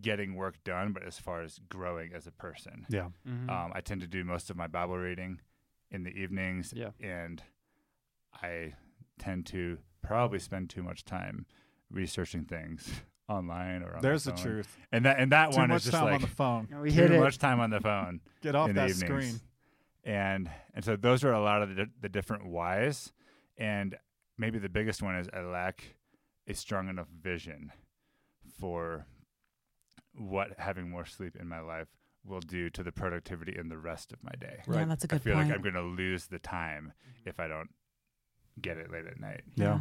getting 0.00 0.34
work 0.34 0.62
done, 0.64 0.92
but 0.92 1.02
as 1.02 1.18
far 1.18 1.42
as 1.42 1.58
growing 1.68 2.12
as 2.14 2.26
a 2.26 2.32
person. 2.32 2.86
Yeah. 2.88 3.08
Mhm. 3.28 3.50
Um, 3.50 3.72
I 3.74 3.80
tend 3.82 4.00
to 4.00 4.06
do 4.06 4.24
most 4.24 4.50
of 4.50 4.56
my 4.56 4.66
Bible 4.66 4.96
reading 4.96 5.40
in 5.90 6.02
the 6.04 6.10
evenings, 6.10 6.72
Yeah. 6.74 6.90
and 7.00 7.42
I 8.42 8.74
tend 9.18 9.44
to 9.46 9.78
probably 10.02 10.38
spend 10.38 10.70
too 10.70 10.82
much 10.82 11.04
time 11.04 11.44
researching 11.90 12.44
things 12.46 13.02
online 13.28 13.82
or 13.82 13.96
on 13.96 14.02
There's 14.02 14.24
my 14.26 14.32
the 14.32 14.38
phone. 14.38 14.46
truth. 14.46 14.78
And 14.90 15.04
that 15.04 15.18
and 15.18 15.30
that 15.32 15.52
Too 15.52 15.58
one 15.58 15.68
much 15.68 15.76
is 15.78 15.84
just 15.84 15.94
time 15.96 16.04
like 16.04 16.14
on 16.14 16.20
the 16.22 16.26
phone. 16.28 16.68
we 16.80 16.88
too 16.88 16.94
hit 16.96 17.10
it. 17.10 17.20
much 17.20 17.36
time 17.38 17.60
on 17.60 17.68
the 17.68 17.80
phone 17.80 18.20
Get 18.40 18.54
off 18.54 18.70
in 18.70 18.76
that 18.76 18.88
the 18.88 18.94
evenings. 18.94 19.26
screen. 19.36 19.40
And 20.04 20.50
and 20.74 20.84
so 20.84 20.96
those 20.96 21.22
are 21.24 21.32
a 21.32 21.40
lot 21.42 21.62
of 21.62 21.76
the, 21.76 21.86
the 22.00 22.08
different 22.08 22.46
whys. 22.46 23.12
And 23.56 23.96
maybe 24.38 24.58
the 24.58 24.68
biggest 24.68 25.02
one 25.02 25.16
is 25.16 25.28
I 25.32 25.40
lack 25.40 25.96
a 26.48 26.54
strong 26.54 26.88
enough 26.88 27.08
vision 27.08 27.72
for 28.58 29.06
what 30.14 30.58
having 30.58 30.90
more 30.90 31.04
sleep 31.04 31.36
in 31.38 31.48
my 31.48 31.60
life 31.60 31.88
will 32.24 32.40
do 32.40 32.70
to 32.70 32.82
the 32.82 32.92
productivity 32.92 33.56
in 33.56 33.68
the 33.68 33.78
rest 33.78 34.12
of 34.12 34.22
my 34.22 34.32
day. 34.38 34.62
Yeah, 34.70 34.84
that's 34.84 35.04
a 35.04 35.06
I 35.06 35.08
good 35.08 35.16
i 35.16 35.18
feel 35.18 35.34
point. 35.34 35.48
like 35.48 35.56
I'm 35.56 35.62
going 35.62 35.74
to 35.74 35.82
lose 35.82 36.26
the 36.26 36.38
time 36.38 36.92
if 37.24 37.40
I 37.40 37.48
don't 37.48 37.70
get 38.60 38.76
it 38.76 38.90
late 38.90 39.06
at 39.06 39.20
night. 39.20 39.42
Yeah. 39.56 39.80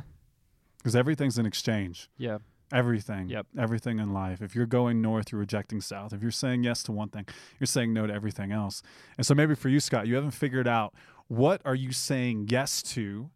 Because 0.78 0.96
everything's 0.96 1.38
an 1.38 1.46
exchange. 1.46 2.10
Yeah. 2.18 2.40
Everything. 2.72 3.30
Yep. 3.30 3.48
Everything 3.58 4.00
in 4.00 4.14
life. 4.14 4.42
If 4.42 4.56
you're 4.56 4.66
going 4.66 5.02
north, 5.02 5.32
you're 5.32 5.40
rejecting 5.40 5.82
south. 5.82 6.14
If 6.14 6.22
you're 6.22 6.32
saying 6.32 6.64
yes 6.64 6.84
to 6.84 6.92
one 6.92 7.10
thing, 7.10 7.26
you're 7.60 7.68
saying 7.68 7.94
no 7.94 8.08
to 8.08 8.14
everything 8.14 8.52
else. 8.52 8.82
And 9.18 9.26
so 9.26 9.34
maybe 9.36 9.56
for 9.56 9.70
you, 9.70 9.80
Scott, 9.80 10.08
you 10.08 10.16
haven't 10.16 10.32
figured 10.32 10.68
out 10.68 10.94
what 11.28 11.62
are 11.66 11.76
you 11.76 11.92
saying 11.92 12.48
yes 12.50 12.82
to 12.84 13.30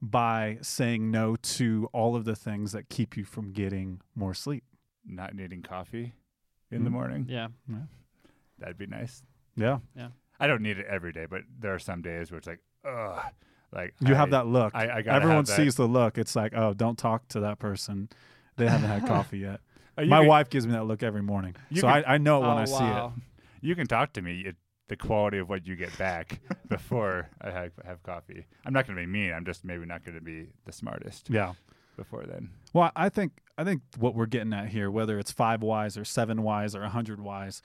by 0.00 0.58
saying 0.62 1.10
no 1.10 1.36
to 1.36 1.88
all 1.92 2.16
of 2.16 2.24
the 2.24 2.34
things 2.36 2.72
that 2.72 2.88
keep 2.88 3.16
you 3.16 3.24
from 3.24 3.52
getting 3.52 4.00
more 4.14 4.34
sleep. 4.34 4.64
Not 5.06 5.34
needing 5.34 5.62
coffee 5.62 6.12
in 6.70 6.84
the 6.84 6.90
Mhm. 6.90 6.92
morning. 6.92 7.26
Yeah. 7.28 7.48
That'd 8.58 8.78
be 8.78 8.86
nice. 8.86 9.22
Yeah. 9.56 9.78
Yeah. 9.96 10.08
I 10.40 10.46
don't 10.46 10.62
need 10.62 10.78
it 10.78 10.86
every 10.86 11.12
day, 11.12 11.26
but 11.28 11.42
there 11.58 11.74
are 11.74 11.78
some 11.78 12.02
days 12.02 12.30
where 12.30 12.38
it's 12.38 12.46
like, 12.46 12.60
ugh. 12.84 13.22
Like 13.72 13.94
You 14.00 14.14
have 14.14 14.30
that 14.32 14.46
look. 14.46 14.74
I, 14.74 14.82
I 14.98 15.02
gotta 15.02 15.12
Everyone 15.16 15.36
have 15.38 15.46
that. 15.46 15.56
sees 15.56 15.76
the 15.76 15.88
look. 15.88 16.18
It's 16.18 16.36
like, 16.36 16.52
oh, 16.54 16.74
don't 16.74 16.98
talk 16.98 17.26
to 17.28 17.40
that 17.40 17.58
person. 17.58 18.10
They 18.64 18.70
haven't 18.70 18.88
had 18.88 19.06
coffee 19.06 19.38
yet. 19.38 19.60
Oh, 19.98 20.06
My 20.06 20.20
can- 20.20 20.28
wife 20.28 20.48
gives 20.48 20.66
me 20.66 20.72
that 20.72 20.84
look 20.86 21.02
every 21.02 21.20
morning. 21.22 21.54
So 21.74 21.82
can- 21.82 21.90
I, 22.06 22.14
I 22.14 22.18
know 22.18 22.38
it 22.38 22.48
when 22.48 22.56
oh, 22.56 22.60
I 22.60 22.64
see 22.64 22.82
it. 22.82 23.10
You 23.60 23.74
can 23.76 23.86
talk 23.86 24.14
to 24.14 24.22
me. 24.22 24.40
It, 24.40 24.56
the 24.88 24.96
quality 24.96 25.36
of 25.36 25.50
what 25.50 25.66
you 25.66 25.76
get 25.76 25.96
back 25.98 26.40
before 26.70 27.28
I 27.42 27.50
have, 27.50 27.72
have 27.84 28.02
coffee. 28.02 28.46
I'm 28.64 28.72
not 28.72 28.86
going 28.86 28.96
to 28.96 29.02
be 29.02 29.06
mean. 29.06 29.34
I'm 29.34 29.44
just 29.44 29.66
maybe 29.66 29.84
not 29.84 30.02
going 30.02 30.14
to 30.16 30.24
be 30.24 30.46
the 30.64 30.72
smartest 30.72 31.28
Yeah. 31.28 31.52
before 31.96 32.24
then. 32.24 32.48
Well, 32.72 32.90
I 32.96 33.10
think 33.10 33.32
I 33.58 33.64
think 33.64 33.82
what 33.98 34.14
we're 34.14 34.24
getting 34.24 34.54
at 34.54 34.68
here, 34.68 34.90
whether 34.90 35.18
it's 35.18 35.30
five 35.30 35.62
whys 35.62 35.98
or 35.98 36.06
seven 36.06 36.42
whys 36.42 36.74
or 36.74 36.82
a 36.84 36.88
hundred 36.88 37.20
whys, 37.20 37.60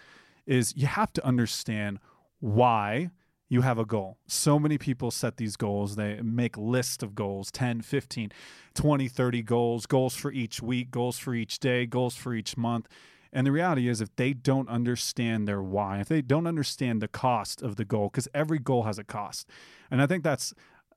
is 0.45 0.73
you 0.75 0.87
have 0.87 1.13
to 1.13 1.25
understand 1.25 1.99
why 2.41 3.09
you 3.49 3.61
have 3.61 3.77
a 3.77 3.85
goal. 3.85 4.17
So 4.27 4.59
many 4.59 4.77
people 4.77 5.11
set 5.11 5.37
these 5.37 5.55
goals. 5.55 5.95
They 5.95 6.21
make 6.21 6.57
lists 6.57 7.01
of 7.01 7.15
goals, 7.15 7.51
10, 7.51 7.81
15, 7.81 8.31
20, 8.73 9.07
30 9.07 9.41
goals, 9.43 9.85
goals 9.85 10.15
for 10.15 10.31
each 10.31 10.61
week, 10.61 10.91
goals 10.91 11.17
for 11.17 11.33
each 11.33 11.59
day, 11.59 11.85
goals 11.85 12.15
for 12.15 12.33
each 12.33 12.57
month. 12.57 12.87
And 13.31 13.45
the 13.45 13.51
reality 13.51 13.87
is, 13.87 14.01
if 14.01 14.15
they 14.15 14.33
don't 14.33 14.69
understand 14.69 15.47
their 15.47 15.61
why, 15.61 15.99
if 15.99 16.07
they 16.07 16.21
don't 16.21 16.47
understand 16.47 17.01
the 17.01 17.07
cost 17.07 17.61
of 17.61 17.75
the 17.75 17.85
goal, 17.85 18.09
because 18.09 18.27
every 18.33 18.59
goal 18.59 18.83
has 18.83 18.97
a 18.97 19.03
cost. 19.03 19.49
And 19.91 20.01
I 20.01 20.07
think 20.07 20.23
that's 20.23 20.53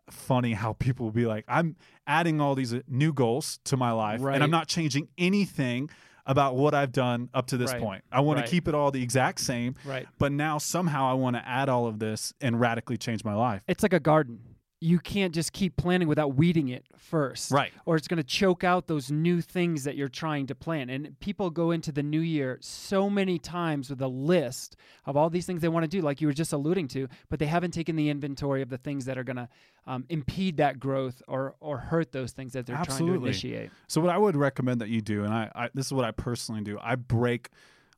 funny 0.09 0.55
how 0.55 0.73
people 0.75 1.07
will 1.07 1.13
be 1.13 1.27
like, 1.27 1.45
I'm 1.47 1.77
adding 2.07 2.41
all 2.41 2.55
these 2.55 2.75
new 2.89 3.13
goals 3.13 3.59
to 3.65 3.77
my 3.77 3.93
life, 3.93 4.21
and 4.35 4.43
I'm 4.43 4.51
not 4.51 4.69
changing 4.69 5.09
anything 5.19 5.91
about 6.31 6.55
what 6.55 6.75
I've 6.75 6.93
done 6.93 7.29
up 7.35 7.49
to 7.49 7.57
this 7.57 7.73
Right. 7.73 7.83
point. 7.83 8.05
I 8.12 8.21
want 8.21 8.37
Right. 8.38 8.47
to 8.47 8.51
keep 8.53 8.69
it 8.69 8.75
all 8.75 8.93
the 8.93 9.03
exact 9.03 9.40
same, 9.40 9.75
Right. 9.85 10.07
but 10.16 10.31
now 10.31 10.59
somehow 10.59 11.11
I 11.11 11.14
want 11.14 11.35
to 11.35 11.47
add 11.47 11.69
all 11.69 11.88
of 11.88 11.99
this 11.99 12.33
and 12.40 12.61
radically 12.61 12.97
change 12.97 13.25
my 13.25 13.35
life. 13.35 13.62
It's 13.66 13.83
like 13.83 13.93
a 13.93 13.99
garden. 13.99 14.38
You 14.83 14.99
can't 14.99 15.35
just 15.35 15.53
keep 15.53 15.77
planting 15.77 16.09
without 16.09 16.37
weeding 16.37 16.69
it 16.69 16.87
first. 16.97 17.51
Right. 17.51 17.71
Or 17.85 17.97
it's 17.97 18.09
going 18.09 18.16
to 18.16 18.25
choke 18.25 18.64
out 18.64 18.87
those 18.87 19.11
new 19.11 19.43
things 19.43 19.85
that 19.85 19.95
you're 19.95 20.09
trying 20.09 20.47
to 20.47 20.55
plant. 20.55 20.90
And 20.90 21.21
people 21.21 21.51
go 21.51 21.71
into 21.71 21.93
the 21.93 22.03
new 22.03 22.21
year 22.21 22.57
so 22.62 23.11
many 23.11 23.38
times 23.38 23.90
with 23.90 24.01
a 24.01 24.09
list 24.09 24.77
of 25.05 25.19
all 25.19 25.29
these 25.29 25.45
things 25.45 25.61
they 25.61 25.69
want 25.69 25.85
to 25.85 25.88
do, 25.88 26.01
like 26.01 26.23
you 26.23 26.27
were 26.27 26.33
just 26.33 26.55
alluding 26.55 26.88
to, 26.88 27.09
but 27.29 27.38
they 27.38 27.47
haven't 27.47 27.73
taken 27.73 27.95
the 27.95 28.09
inventory 28.09 28.62
of 28.62 28.71
the 28.71 28.79
things 28.79 29.05
that 29.05 29.19
are 29.19 29.25
going 29.25 29.37
to 29.37 29.49
um, 29.87 30.07
impede 30.09 30.57
that 30.57 30.81
growth 30.81 31.21
or, 31.29 31.57
or 31.61 31.77
hurt 31.77 32.12
those 32.12 32.33
things 32.33 32.55
that 32.55 32.64
they're 32.64 32.83
trying 32.83 33.07
to 33.07 33.14
initiate. 33.14 33.71
So 33.87 34.01
what 34.01 34.11
I 34.11 34.16
would 34.16 34.37
recommend 34.37 34.81
that 34.81 34.88
you 34.88 35.03
do, 35.03 35.25
and 35.25 35.35
I, 35.35 35.51
I 35.55 35.69
this 35.75 35.87
is 35.87 35.93
what 35.93 36.07
I 36.07 36.11
personally 36.11 36.62
do, 36.62 36.79
I 36.81 36.95
break 36.95 37.51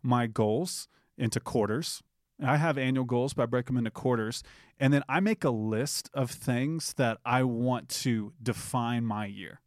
my 0.02 0.26
goals 0.26 0.88
into 1.16 1.38
quarters. 1.38 2.02
I 2.48 2.56
have 2.56 2.78
annual 2.78 3.04
goals, 3.04 3.34
but 3.34 3.44
I 3.44 3.46
break 3.46 3.66
them 3.66 3.76
into 3.76 3.90
quarters, 3.90 4.42
and 4.80 4.92
then 4.92 5.02
I 5.08 5.20
make 5.20 5.44
a 5.44 5.50
list 5.50 6.10
of 6.14 6.30
things 6.30 6.94
that 6.94 7.18
I 7.24 7.42
want 7.42 7.88
to 7.90 8.32
define 8.42 9.04
my 9.04 9.26
year. 9.26 9.60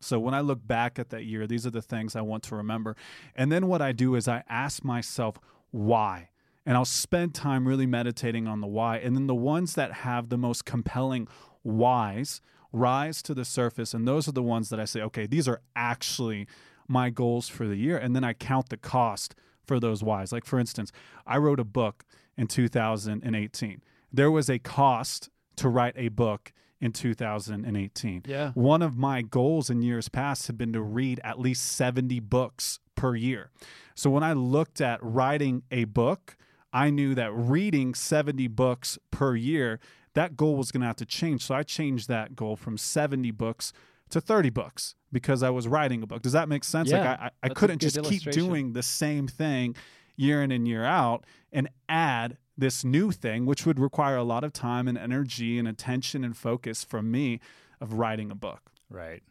So 0.00 0.18
when 0.18 0.34
I 0.34 0.40
look 0.40 0.66
back 0.66 0.98
at 0.98 1.10
that 1.10 1.24
year, 1.24 1.46
these 1.46 1.66
are 1.66 1.70
the 1.70 1.82
things 1.82 2.14
I 2.14 2.20
want 2.20 2.42
to 2.44 2.56
remember. 2.56 2.96
And 3.34 3.50
then 3.50 3.66
what 3.66 3.82
I 3.82 3.92
do 3.92 4.14
is 4.14 4.28
I 4.28 4.44
ask 4.48 4.84
myself 4.84 5.38
why. 5.70 6.30
And 6.64 6.76
I'll 6.76 6.84
spend 6.84 7.34
time 7.34 7.66
really 7.66 7.86
meditating 7.86 8.46
on 8.46 8.60
the 8.60 8.66
why. 8.66 8.98
And 8.98 9.16
then 9.16 9.26
the 9.26 9.34
ones 9.34 9.74
that 9.74 9.92
have 9.92 10.28
the 10.28 10.36
most 10.36 10.64
compelling 10.64 11.28
whys 11.62 12.40
rise 12.72 13.22
to 13.22 13.34
the 13.34 13.44
surface. 13.44 13.94
And 13.94 14.06
those 14.06 14.28
are 14.28 14.32
the 14.32 14.42
ones 14.42 14.68
that 14.68 14.80
I 14.80 14.84
say, 14.84 15.00
okay, 15.00 15.26
these 15.26 15.48
are 15.48 15.60
actually 15.74 16.46
my 16.88 17.10
goals 17.10 17.48
for 17.48 17.66
the 17.66 17.76
year. 17.76 17.96
And 17.96 18.14
then 18.14 18.24
I 18.24 18.32
count 18.32 18.68
the 18.68 18.76
cost 18.76 19.34
for 19.66 19.80
those 19.80 20.02
whys. 20.02 20.32
Like, 20.32 20.44
for 20.44 20.58
instance, 20.58 20.92
I 21.26 21.38
wrote 21.38 21.60
a 21.60 21.64
book 21.64 22.04
in 22.36 22.46
2018. 22.46 23.82
There 24.12 24.30
was 24.30 24.48
a 24.48 24.58
cost 24.58 25.30
to 25.56 25.68
write 25.68 25.94
a 25.96 26.08
book 26.08 26.52
in 26.80 26.92
2018. 26.92 28.22
Yeah. 28.26 28.52
One 28.52 28.82
of 28.82 28.96
my 28.96 29.22
goals 29.22 29.70
in 29.70 29.82
years 29.82 30.08
past 30.08 30.46
had 30.46 30.58
been 30.58 30.72
to 30.72 30.82
read 30.82 31.20
at 31.24 31.38
least 31.38 31.64
70 31.72 32.20
books 32.20 32.78
per 32.94 33.14
year. 33.14 33.50
So 33.94 34.10
when 34.10 34.22
I 34.22 34.34
looked 34.34 34.80
at 34.80 35.02
writing 35.02 35.62
a 35.70 35.84
book, 35.84 36.36
I 36.72 36.90
knew 36.90 37.14
that 37.14 37.32
reading 37.32 37.94
70 37.94 38.48
books 38.48 38.98
per 39.10 39.34
year, 39.34 39.80
that 40.14 40.36
goal 40.36 40.56
was 40.56 40.70
going 40.70 40.82
to 40.82 40.86
have 40.86 40.96
to 40.96 41.06
change. 41.06 41.42
So 41.42 41.54
I 41.54 41.62
changed 41.62 42.08
that 42.08 42.36
goal 42.36 42.56
from 42.56 42.76
70 42.76 43.30
books 43.30 43.72
to 44.10 44.20
30 44.20 44.50
books 44.50 44.94
because 45.12 45.42
I 45.42 45.50
was 45.50 45.66
writing 45.66 46.02
a 46.02 46.06
book. 46.06 46.22
Does 46.22 46.32
that 46.32 46.48
make 46.48 46.64
sense? 46.64 46.90
Yeah, 46.90 46.98
like 46.98 47.20
I, 47.20 47.24
I, 47.26 47.30
I 47.44 47.48
couldn't 47.50 47.80
just 47.80 48.02
keep 48.04 48.22
doing 48.30 48.72
the 48.72 48.82
same 48.82 49.26
thing 49.28 49.74
year 50.16 50.42
in 50.42 50.50
and 50.50 50.66
year 50.66 50.84
out 50.84 51.24
and 51.52 51.68
add 51.88 52.38
this 52.58 52.84
new 52.84 53.10
thing, 53.10 53.44
which 53.46 53.66
would 53.66 53.78
require 53.78 54.16
a 54.16 54.22
lot 54.24 54.42
of 54.44 54.52
time 54.52 54.88
and 54.88 54.96
energy 54.96 55.58
and 55.58 55.68
attention 55.68 56.24
and 56.24 56.36
focus 56.36 56.84
from 56.84 57.10
me 57.10 57.40
of 57.80 57.94
writing 57.94 58.30
a 58.30 58.34
book. 58.34 58.70
Right. 58.88 59.22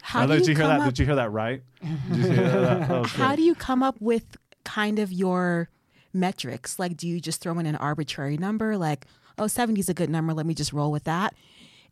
How 0.00 0.20
Now, 0.24 0.36
did 0.36 0.46
you 0.46 0.54
hear 0.54 0.66
that? 0.66 0.80
up- 0.80 0.86
Did 0.86 0.98
you 0.98 1.04
hear 1.04 1.16
that 1.16 1.30
right? 1.30 1.62
Did 1.82 2.16
you 2.16 2.22
hear 2.32 2.60
that? 2.60 2.88
That 2.88 3.06
How 3.08 3.36
do 3.36 3.42
you 3.42 3.54
come 3.54 3.82
up 3.82 4.00
with 4.00 4.38
kind 4.64 4.98
of 4.98 5.12
your 5.12 5.68
metrics? 6.14 6.78
Like, 6.78 6.96
do 6.96 7.06
you 7.06 7.20
just 7.20 7.42
throw 7.42 7.58
in 7.58 7.66
an 7.66 7.76
arbitrary 7.76 8.38
number, 8.38 8.78
like, 8.78 9.06
oh, 9.36 9.46
70 9.48 9.78
is 9.80 9.88
a 9.90 9.94
good 9.94 10.08
number, 10.08 10.32
let 10.32 10.46
me 10.46 10.54
just 10.54 10.72
roll 10.72 10.90
with 10.90 11.04
that? 11.04 11.34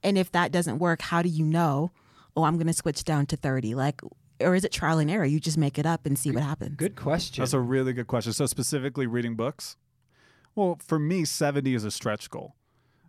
And 0.02 0.16
if 0.18 0.30
that 0.32 0.52
doesn't 0.52 0.78
work, 0.78 1.02
how 1.02 1.22
do 1.22 1.28
you 1.28 1.44
know, 1.44 1.90
oh, 2.36 2.44
I'm 2.44 2.56
going 2.56 2.66
to 2.66 2.72
switch 2.72 3.04
down 3.04 3.26
to 3.26 3.36
30? 3.36 3.74
Like, 3.74 4.00
or 4.40 4.54
is 4.54 4.64
it 4.64 4.72
trial 4.72 4.98
and 4.98 5.10
error? 5.10 5.24
You 5.24 5.40
just 5.40 5.58
make 5.58 5.78
it 5.78 5.86
up 5.86 6.06
and 6.06 6.18
see 6.18 6.30
what 6.30 6.42
happens. 6.42 6.76
Good 6.76 6.96
question. 6.96 7.42
That's 7.42 7.52
a 7.52 7.60
really 7.60 7.92
good 7.92 8.06
question. 8.06 8.32
So 8.32 8.46
specifically 8.46 9.06
reading 9.06 9.34
books. 9.34 9.76
Well, 10.54 10.78
for 10.84 10.98
me, 10.98 11.24
70 11.24 11.74
is 11.74 11.84
a 11.84 11.90
stretch 11.90 12.30
goal. 12.30 12.54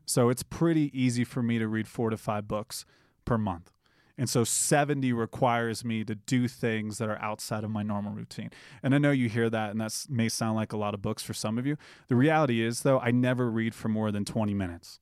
So 0.06 0.30
it's 0.30 0.43
pretty 0.43 0.91
easy 0.97 1.23
for 1.23 1.43
me 1.43 1.60
to 1.60 1.67
read 1.67 1.88
four 1.88 2.10
to 2.10 2.17
five 2.17 2.47
books 2.47 2.86
per 3.26 3.38
month. 3.38 3.71
And 4.17 4.30
so 4.30 4.43
70 4.43 5.13
requires 5.13 5.86
me 5.86 6.04
to 6.04 6.15
do 6.15 6.47
things 6.47 6.97
that 6.97 7.08
are 7.08 7.21
outside 7.21 7.63
of 7.63 7.69
my 7.69 7.84
normal 7.84 8.13
routine. 8.13 8.50
And 8.82 8.95
I 8.95 8.97
know 8.97 9.12
you 9.12 9.30
hear 9.30 9.50
that, 9.50 9.71
and 9.71 9.80
that 9.80 10.06
may 10.10 10.28
sound 10.28 10.56
like 10.56 10.73
a 10.73 10.78
lot 10.78 10.95
of 10.95 11.02
books 11.02 11.21
for 11.21 11.34
some 11.34 11.58
of 11.58 11.67
you. 11.67 11.78
The 12.08 12.15
reality 12.15 12.62
is, 12.62 12.82
though, 12.82 13.00
I 13.00 13.12
never 13.12 13.52
read 13.52 13.76
for 13.76 13.89
more 13.89 14.12
than 14.12 14.26
20 14.26 14.56
minutes. 14.56 15.00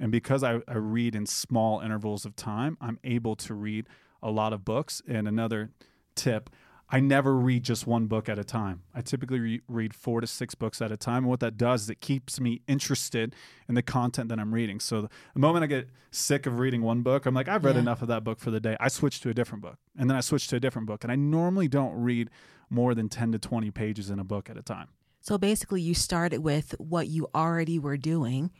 And 0.00 0.12
because 0.12 0.42
I, 0.44 0.60
I 0.68 0.76
read 0.76 1.14
in 1.14 1.26
small 1.26 1.80
intervals 1.80 2.24
of 2.24 2.36
time, 2.36 2.76
I'm 2.80 2.98
able 3.04 3.34
to 3.36 3.54
read 3.54 3.86
a 4.22 4.30
lot 4.30 4.52
of 4.52 4.64
books. 4.64 5.02
And 5.08 5.26
another 5.28 5.70
tip 6.14 6.50
I 6.90 7.00
never 7.00 7.36
read 7.36 7.64
just 7.64 7.86
one 7.86 8.06
book 8.06 8.30
at 8.30 8.38
a 8.38 8.44
time. 8.44 8.80
I 8.94 9.02
typically 9.02 9.38
re- 9.40 9.60
read 9.68 9.92
four 9.92 10.22
to 10.22 10.26
six 10.26 10.54
books 10.54 10.80
at 10.80 10.90
a 10.90 10.96
time. 10.96 11.18
And 11.24 11.26
what 11.26 11.40
that 11.40 11.58
does 11.58 11.82
is 11.82 11.90
it 11.90 12.00
keeps 12.00 12.40
me 12.40 12.62
interested 12.66 13.34
in 13.68 13.74
the 13.74 13.82
content 13.82 14.30
that 14.30 14.38
I'm 14.38 14.54
reading. 14.54 14.80
So 14.80 15.02
the 15.34 15.38
moment 15.38 15.64
I 15.64 15.66
get 15.66 15.90
sick 16.10 16.46
of 16.46 16.58
reading 16.58 16.80
one 16.80 17.02
book, 17.02 17.26
I'm 17.26 17.34
like, 17.34 17.46
I've 17.46 17.62
read 17.62 17.74
Yeah. 17.74 17.82
enough 17.82 18.00
of 18.00 18.08
that 18.08 18.24
book 18.24 18.38
for 18.40 18.50
the 18.50 18.58
day. 18.58 18.74
I 18.80 18.88
switch 18.88 19.20
to 19.20 19.28
a 19.28 19.34
different 19.34 19.60
book. 19.60 19.76
And 19.98 20.08
then 20.08 20.16
I 20.16 20.20
switch 20.20 20.48
to 20.48 20.56
a 20.56 20.60
different 20.60 20.86
book. 20.88 21.04
And 21.04 21.12
I 21.12 21.16
normally 21.16 21.68
don't 21.68 21.92
read 21.92 22.30
more 22.70 22.94
than 22.94 23.10
10 23.10 23.32
to 23.32 23.38
20 23.38 23.70
pages 23.70 24.08
in 24.08 24.18
a 24.18 24.24
book 24.24 24.48
at 24.48 24.56
a 24.56 24.62
time. 24.62 24.88
So 25.20 25.36
basically, 25.36 25.82
you 25.82 25.92
started 25.92 26.38
with 26.38 26.74
what 26.78 27.08
you 27.08 27.28
already 27.34 27.78
were 27.78 27.98
doing 27.98 28.50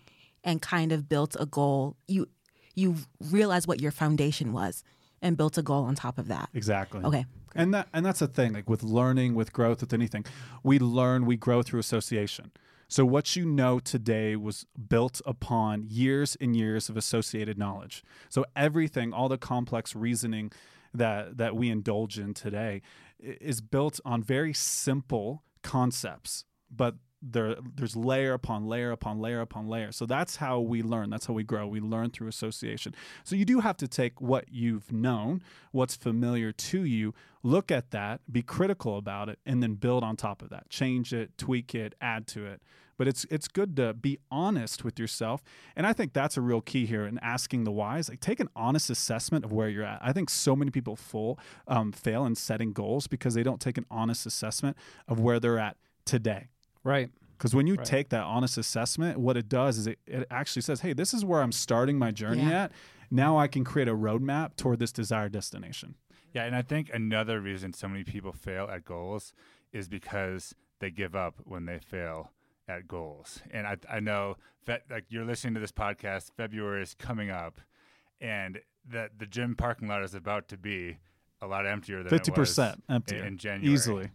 and 0.44 0.62
kind 0.62 0.92
of 0.92 1.09
built 1.09 1.37
a 1.38 1.46
goal. 1.46 1.96
You 2.07 2.29
you 2.74 2.96
realized 3.20 3.66
what 3.66 3.81
your 3.81 3.90
foundation 3.90 4.53
was 4.53 4.85
and 5.20 5.37
built 5.37 5.59
a 5.59 5.62
goal 5.62 5.85
on 5.85 5.94
top 5.94 6.18
of 6.18 6.29
that. 6.29 6.48
Exactly. 6.55 7.03
Okay. 7.03 7.27
And 7.55 7.74
that 7.74 7.88
and 7.92 8.05
that's 8.05 8.20
the 8.20 8.29
thing, 8.29 8.53
like 8.53 8.68
with 8.68 8.83
learning, 8.83 9.35
with 9.35 9.53
growth, 9.53 9.81
with 9.81 9.92
anything, 9.92 10.24
we 10.62 10.79
learn, 10.79 11.27
we 11.27 11.37
grow 11.37 11.62
through 11.62 11.81
association. 11.81 12.53
So 12.90 13.05
what 13.05 13.37
you 13.37 13.44
know 13.44 13.81
today 13.81 14.35
was 14.35 14.64
built 14.88 15.20
upon 15.27 15.85
years 15.88 16.37
and 16.40 16.57
years 16.57 16.88
of 16.88 16.96
associated 16.96 17.59
knowledge. 17.59 18.03
So 18.31 18.46
everything, 18.57 19.12
all 19.12 19.29
the 19.29 19.37
complex 19.37 19.94
reasoning 19.94 20.53
that 20.94 21.37
that 21.37 21.57
we 21.57 21.68
indulge 21.68 22.18
in 22.18 22.33
today 22.33 22.83
is 23.18 23.61
built 23.61 24.01
on 24.05 24.22
very 24.22 24.55
simple 24.55 25.42
concepts, 25.62 26.44
but 26.70 26.94
there 27.20 27.57
there's 27.76 27.96
layer 27.96 28.33
upon 28.33 28.66
layer 28.66 28.90
upon 28.90 29.18
layer 29.18 29.40
upon 29.40 29.68
layer. 29.68 29.92
So 29.92 30.07
that's 30.07 30.37
how 30.37 30.61
we 30.61 30.83
learn. 30.83 31.11
That's 31.11 31.26
how 31.26 31.35
we 31.35 31.42
grow. 31.42 31.66
We 31.66 31.81
learn 31.81 32.11
through 32.11 32.28
association. 32.28 32.94
So 33.24 33.37
you 33.37 33.44
do 33.44 33.61
have 33.61 33.76
to 33.78 33.88
take 33.88 34.20
what 34.20 34.46
you've 34.50 34.92
known, 34.92 35.42
what's 35.72 35.96
familiar 35.96 36.52
to 36.52 36.85
you, 36.85 37.14
look 37.42 37.70
at 37.70 37.90
that, 37.90 38.20
be 38.31 38.42
critical 38.42 38.96
about 38.96 39.28
it, 39.28 39.38
and 39.44 39.62
then 39.62 39.74
build 39.74 40.04
on 40.04 40.16
top 40.16 40.42
of 40.42 40.50
that. 40.50 40.68
Change 40.68 41.12
it, 41.12 41.37
tweak 41.37 41.74
it, 41.74 41.94
add 42.00 42.26
to 42.28 42.46
it. 42.46 42.62
But 42.96 43.07
it's 43.07 43.24
it's 43.31 43.46
good 43.46 43.76
to 43.76 43.94
be 43.94 44.18
honest 44.31 44.85
with 44.85 44.98
yourself, 44.98 45.42
and 45.76 45.87
I 45.87 45.92
think 45.92 46.12
that's 46.12 46.37
a 46.37 46.40
real 46.40 46.61
key 46.61 46.85
here 46.85 47.07
in 47.07 47.18
asking 47.20 47.62
the 47.62 47.70
whys. 47.70 48.09
Like 48.09 48.20
take 48.20 48.40
an 48.40 48.48
honest 48.57 48.90
assessment 48.90 49.44
of 49.44 49.52
where 49.52 49.68
you're 49.68 49.85
at. 49.85 50.00
I 50.02 50.12
think 50.12 50.28
so 50.28 50.57
many 50.57 50.72
people 50.72 50.96
full 50.96 51.38
um, 51.68 51.92
fail 51.92 52.26
in 52.26 52.35
setting 52.35 52.72
goals 52.72 53.07
because 53.07 53.35
they 53.35 53.44
don't 53.44 53.61
take 53.61 53.78
an 53.78 53.87
honest 53.88 54.26
assessment 54.26 54.76
of 55.07 55.20
where 55.20 55.38
they're 55.38 55.61
at 55.61 55.76
today. 56.04 56.48
Right. 56.88 57.11
Because 57.37 57.55
when 57.55 57.68
you 57.68 57.74
Right. 57.77 57.87
take 57.87 58.09
that 58.09 58.24
honest 58.24 58.59
assessment, 58.59 59.18
what 59.18 59.37
it 59.37 59.48
does 59.48 59.79
is 59.79 59.87
it, 59.87 60.01
it 60.07 60.27
actually 60.29 60.62
says, 60.62 60.81
hey, 60.81 60.92
this 60.92 61.14
is 61.14 61.24
where 61.24 61.40
I'm 61.40 61.53
starting 61.53 61.96
my 61.96 62.11
journey 62.11 62.42
Yeah. 62.42 62.64
at. 62.64 62.72
Now 63.12 63.38
I 63.38 63.46
can 63.46 63.62
create 63.62 63.87
a 63.87 63.94
roadmap 63.94 64.57
toward 64.57 64.81
this 64.81 64.90
desired 64.90 65.31
destination. 65.33 65.94
Yeah, 66.35 66.44
and 66.44 66.57
I 66.57 66.62
think 66.62 66.90
another 66.92 67.40
reason 67.40 67.72
so 67.72 67.87
many 67.88 68.03
people 68.05 68.33
fail 68.33 68.68
at 68.68 68.85
goals 68.85 69.33
is 69.72 69.88
because 69.88 70.55
they 70.81 70.90
give 70.90 71.14
up 71.14 71.37
when 71.44 71.64
they 71.66 71.79
fail 71.79 72.33
at 72.66 72.87
goals. 72.88 73.40
And 73.53 73.66
I 73.66 73.77
I 73.88 74.01
know 74.01 74.37
that 74.66 74.83
like 74.90 75.05
you're 75.09 75.24
listening 75.24 75.55
to 75.55 75.61
this 75.61 75.72
podcast, 75.72 76.33
February 76.37 76.83
is 76.83 76.94
coming 76.94 77.31
up, 77.31 77.61
and 78.20 78.61
that 78.90 79.18
the 79.18 79.27
gym 79.27 79.55
parking 79.55 79.87
lot 79.88 80.03
is 80.03 80.14
about 80.14 80.48
to 80.48 80.59
be 80.59 80.98
a 81.40 81.46
lot 81.46 81.66
emptier 81.66 82.03
than 82.03 82.11
Fifty 82.11 82.33
it 82.33 82.37
was 82.37 82.48
percent 82.51 82.83
in, 82.88 82.94
empty 82.96 83.18
in 83.18 83.38
January. 83.38 83.72
easily. 83.72 84.11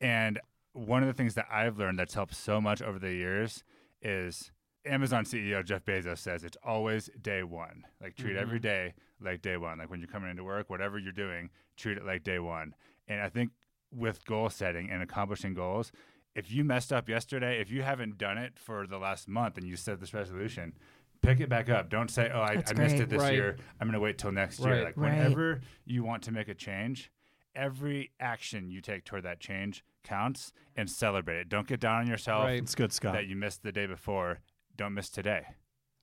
And 0.00 0.40
one 0.72 1.02
of 1.02 1.06
the 1.08 1.14
things 1.14 1.34
that 1.34 1.46
I've 1.50 1.78
learned 1.78 1.98
that's 1.98 2.14
helped 2.14 2.34
so 2.34 2.60
much 2.60 2.80
over 2.82 2.98
the 2.98 3.12
years 3.12 3.64
is 4.02 4.52
Amazon 4.86 5.24
CEO 5.24 5.64
Jeff 5.64 5.84
Bezos 5.84 6.18
says 6.18 6.44
it's 6.44 6.56
always 6.64 7.10
day 7.20 7.42
one. 7.42 7.84
Like 8.00 8.16
treat 8.16 8.36
every 8.36 8.58
Mhm. 8.58 8.62
day 8.62 8.94
like 9.20 9.42
day 9.42 9.56
one. 9.56 9.78
Like 9.78 9.90
when 9.90 10.00
you're 10.00 10.08
coming 10.08 10.30
into 10.30 10.44
work, 10.44 10.70
whatever 10.70 10.98
you're 10.98 11.12
doing, 11.12 11.50
treat 11.76 11.98
it 11.98 12.04
like 12.04 12.22
day 12.22 12.38
one. 12.38 12.74
And 13.08 13.20
I 13.20 13.28
think 13.28 13.50
with 13.90 14.24
goal 14.24 14.48
setting 14.48 14.88
and 14.88 15.02
accomplishing 15.02 15.52
goals, 15.52 15.92
if 16.34 16.50
you 16.50 16.64
messed 16.64 16.92
up 16.92 17.08
yesterday, 17.08 17.60
if 17.60 17.70
you 17.70 17.82
haven't 17.82 18.16
done 18.16 18.38
it 18.38 18.58
for 18.58 18.86
the 18.86 18.98
last 18.98 19.28
month 19.28 19.58
and 19.58 19.66
you 19.66 19.76
set 19.76 19.98
this 20.00 20.14
resolution, 20.14 20.72
pick 21.20 21.40
it 21.40 21.48
back 21.50 21.68
up. 21.68 21.90
Don't 21.90 22.08
say, 22.08 22.30
"Oh, 22.32 22.40
I, 22.40 22.52
I 22.52 22.72
missed 22.72 22.74
great. 22.76 23.00
it 23.00 23.08
this 23.10 23.20
Right. 23.20 23.34
year. 23.34 23.56
I'm 23.80 23.88
going 23.88 23.94
to 23.94 24.00
wait 24.00 24.16
till 24.16 24.32
next 24.32 24.60
year." 24.60 24.84
Like 24.84 24.96
Right. 24.96 25.10
whenever 25.12 25.60
you 25.84 26.04
want 26.04 26.22
to 26.22 26.32
make 26.32 26.48
a 26.48 26.54
change, 26.54 27.10
every 27.54 28.12
action 28.20 28.70
you 28.70 28.80
take 28.80 29.04
toward 29.04 29.24
that 29.24 29.40
change 29.40 29.84
counts 30.02 30.52
and 30.76 30.88
celebrate 30.90 31.36
it. 31.40 31.48
Don't 31.48 31.66
get 31.66 31.80
down 31.80 32.00
on 32.02 32.06
yourself 32.06 32.44
Right. 32.44 32.62
It's 32.62 32.74
good, 32.74 32.92
Scott. 32.92 33.12
that 33.14 33.26
you 33.26 33.36
missed 33.36 33.62
the 33.62 33.72
day 33.72 33.86
before. 33.86 34.40
Don't 34.76 34.94
miss 34.94 35.08
today. 35.10 35.44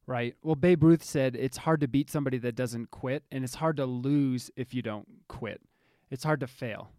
Right. 0.06 0.36
Well, 0.42 0.56
Babe 0.56 0.84
Ruth 0.84 1.04
said 1.04 1.36
it's 1.36 1.58
hard 1.58 1.82
to 1.82 1.88
beat 1.88 2.10
somebody 2.10 2.38
that 2.38 2.56
doesn't 2.56 2.92
quit, 2.92 3.24
and 3.32 3.44
it's 3.44 3.56
hard 3.56 3.76
to 3.78 3.86
lose 3.86 4.50
if 4.56 4.74
you 4.74 4.82
don't 4.82 5.08
quit. 5.28 5.62
It's 6.10 6.24
hard 6.24 6.40
to 6.40 6.48
fail. 6.48 6.92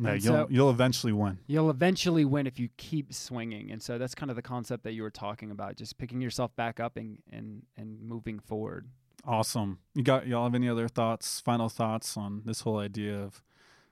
Yeah, 0.00 0.10
And 0.12 0.24
you'll 0.24 0.34
so- 0.34 0.46
you'll 0.48 0.70
eventually 0.70 1.12
win. 1.12 1.38
You'll 1.46 1.68
eventually 1.70 2.24
win 2.24 2.46
if 2.46 2.58
you 2.58 2.68
keep 2.76 3.12
swinging. 3.12 3.70
And 3.70 3.82
so 3.82 3.98
that's 3.98 4.14
kind 4.14 4.30
of 4.30 4.36
the 4.36 4.42
concept 4.42 4.84
that 4.84 4.92
you 4.92 5.02
were 5.02 5.10
talking 5.10 5.50
about, 5.50 5.76
just 5.76 5.98
picking 5.98 6.20
yourself 6.20 6.54
back 6.56 6.78
up 6.80 6.96
and 6.96 7.18
and, 7.30 7.64
and 7.76 8.00
moving 8.00 8.38
forward. 8.38 8.86
Awesome. 9.24 9.78
You 9.94 10.02
got 10.02 10.26
y'all 10.26 10.44
have 10.44 10.54
any 10.54 10.68
other 10.68 10.88
thoughts, 10.88 11.40
final 11.40 11.68
thoughts 11.68 12.16
on 12.16 12.42
this 12.46 12.60
whole 12.62 12.78
idea 12.78 13.18
of 13.20 13.42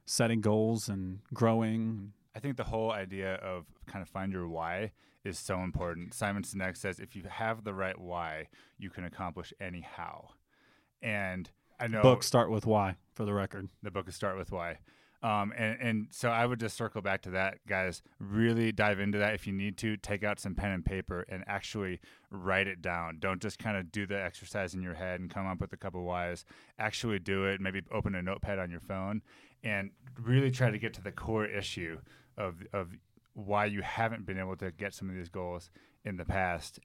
setting 0.06 0.40
goals 0.40 0.88
and 0.88 1.20
growing? 1.34 2.12
I 2.34 2.38
think 2.38 2.56
the 2.56 2.64
whole 2.64 2.92
idea 2.92 3.34
of 3.36 3.66
kind 3.86 4.02
of 4.02 4.08
find 4.08 4.32
your 4.32 4.48
why 4.48 4.92
is 5.24 5.38
so 5.38 5.60
important. 5.60 6.14
Simon 6.14 6.42
Sinek 6.42 6.76
says 6.76 7.00
if 7.00 7.16
you 7.16 7.24
have 7.28 7.64
the 7.64 7.74
right 7.74 7.98
why, 7.98 8.48
you 8.78 8.90
can 8.90 9.04
accomplish 9.04 9.52
any 9.60 9.80
how. 9.80 10.30
And 11.02 11.50
I 11.78 11.88
know 11.88 12.02
Books 12.02 12.26
start 12.26 12.50
with 12.50 12.66
why, 12.66 12.96
for 13.14 13.24
the 13.24 13.32
record. 13.32 13.68
the 13.82 13.90
book 13.90 14.08
is 14.08 14.14
start 14.14 14.36
with 14.36 14.52
why. 14.52 14.78
Um, 15.22 15.52
and, 15.54 15.78
and 15.80 16.06
so 16.10 16.30
I 16.30 16.46
would 16.46 16.60
just 16.60 16.76
circle 16.76 17.02
back 17.02 17.20
to 17.22 17.30
that, 17.32 17.58
guys. 17.66 18.02
Really 18.18 18.72
dive 18.72 19.00
into 19.00 19.18
that 19.18 19.34
if 19.34 19.46
you 19.46 19.52
need 19.52 19.76
to. 19.78 19.98
Take 19.98 20.24
out 20.24 20.40
some 20.40 20.54
pen 20.54 20.70
and 20.70 20.84
paper 20.84 21.26
and 21.28 21.44
actually 21.46 22.00
write 22.30 22.66
it 22.66 22.80
down. 22.80 23.18
Don't 23.18 23.42
just 23.42 23.58
kind 23.58 23.76
of 23.76 23.92
do 23.92 24.06
the 24.06 24.22
exercise 24.22 24.72
in 24.72 24.80
your 24.80 24.94
head 24.94 25.20
and 25.20 25.28
come 25.28 25.46
up 25.46 25.60
with 25.60 25.74
a 25.74 25.76
couple 25.76 26.02
whys. 26.04 26.46
Actually 26.78 27.18
do 27.18 27.44
it. 27.44 27.60
Maybe 27.60 27.82
open 27.92 28.14
a 28.14 28.22
notepad 28.22 28.58
on 28.58 28.70
your 28.70 28.80
phone 28.80 29.20
and 29.62 29.90
really 30.18 30.50
try 30.50 30.70
to 30.70 30.78
get 30.78 30.94
to 30.94 31.02
the 31.02 31.12
core 31.12 31.44
issue 31.44 31.98
of 32.40 32.62
of 32.72 32.88
why 33.34 33.66
you 33.66 33.82
haven't 33.82 34.26
been 34.26 34.38
able 34.38 34.56
to 34.56 34.70
get 34.72 34.94
some 34.94 35.08
of 35.08 35.14
these 35.14 35.28
goals 35.28 35.70
in 36.04 36.16
the 36.16 36.24
past, 36.24 36.80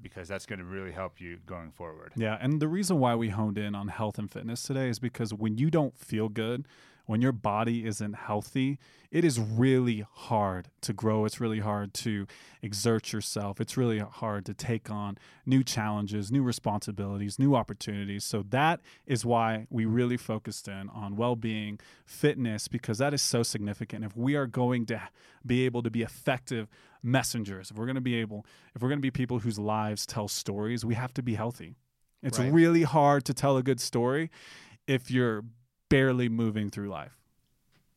because 0.00 0.28
that's 0.28 0.46
going 0.46 0.58
to 0.58 0.64
really 0.64 0.92
help 0.92 1.20
you 1.20 1.38
going 1.46 1.72
forward. 1.72 2.12
Yeah, 2.16 2.38
and 2.40 2.60
the 2.60 2.68
reason 2.68 2.98
why 2.98 3.14
we 3.14 3.30
honed 3.30 3.58
in 3.58 3.74
on 3.74 3.88
health 3.88 4.18
and 4.18 4.30
fitness 4.30 4.62
today 4.62 4.88
is 4.88 4.98
because 4.98 5.34
when 5.34 5.58
you 5.58 5.70
don't 5.70 5.98
feel 5.98 6.28
good, 6.28 6.66
when 7.06 7.20
your 7.20 7.32
body 7.32 7.86
isn't 7.86 8.14
healthy, 8.14 8.78
it 9.10 9.24
is 9.24 9.40
really 9.40 10.04
hard 10.12 10.68
to 10.82 10.92
grow. 10.92 11.24
It's 11.24 11.40
really 11.40 11.58
hard 11.58 11.92
to 11.94 12.26
exert 12.62 13.12
yourself. 13.12 13.60
It's 13.60 13.76
really 13.76 13.98
hard 13.98 14.46
to 14.46 14.54
take 14.54 14.88
on 14.88 15.18
new 15.44 15.64
challenges, 15.64 16.30
new 16.30 16.42
responsibilities, 16.44 17.38
new 17.38 17.56
opportunities. 17.56 18.24
So 18.24 18.44
that 18.50 18.80
is 19.06 19.24
why 19.24 19.66
we 19.68 19.84
really 19.84 20.16
focused 20.16 20.68
in 20.68 20.88
on 20.90 21.16
well-being, 21.16 21.80
fitness 22.06 22.68
because 22.68 22.98
that 22.98 23.12
is 23.12 23.20
so 23.22 23.42
significant. 23.42 24.04
If 24.04 24.16
we 24.16 24.36
are 24.36 24.46
going 24.46 24.86
to 24.86 25.00
be 25.44 25.64
able 25.66 25.82
to 25.82 25.90
be 25.90 26.02
effective 26.02 26.68
messengers, 27.02 27.70
if 27.72 27.76
we're 27.76 27.86
going 27.86 27.94
to 27.96 28.00
be 28.00 28.14
able 28.16 28.46
if 28.74 28.82
we're 28.82 28.88
going 28.88 28.98
to 28.98 29.02
be 29.02 29.10
people 29.10 29.40
whose 29.40 29.58
lives 29.58 30.06
tell 30.06 30.28
stories, 30.28 30.84
we 30.84 30.94
have 30.94 31.12
to 31.14 31.22
be 31.22 31.34
healthy. 31.34 31.74
It's 32.22 32.38
Right. 32.38 32.52
really 32.52 32.82
hard 32.82 33.24
to 33.24 33.34
tell 33.34 33.56
a 33.56 33.62
good 33.62 33.80
story 33.80 34.30
if 34.86 35.10
you're 35.10 35.42
barely 35.90 36.30
moving 36.30 36.70
through 36.70 36.88
life. 36.88 37.12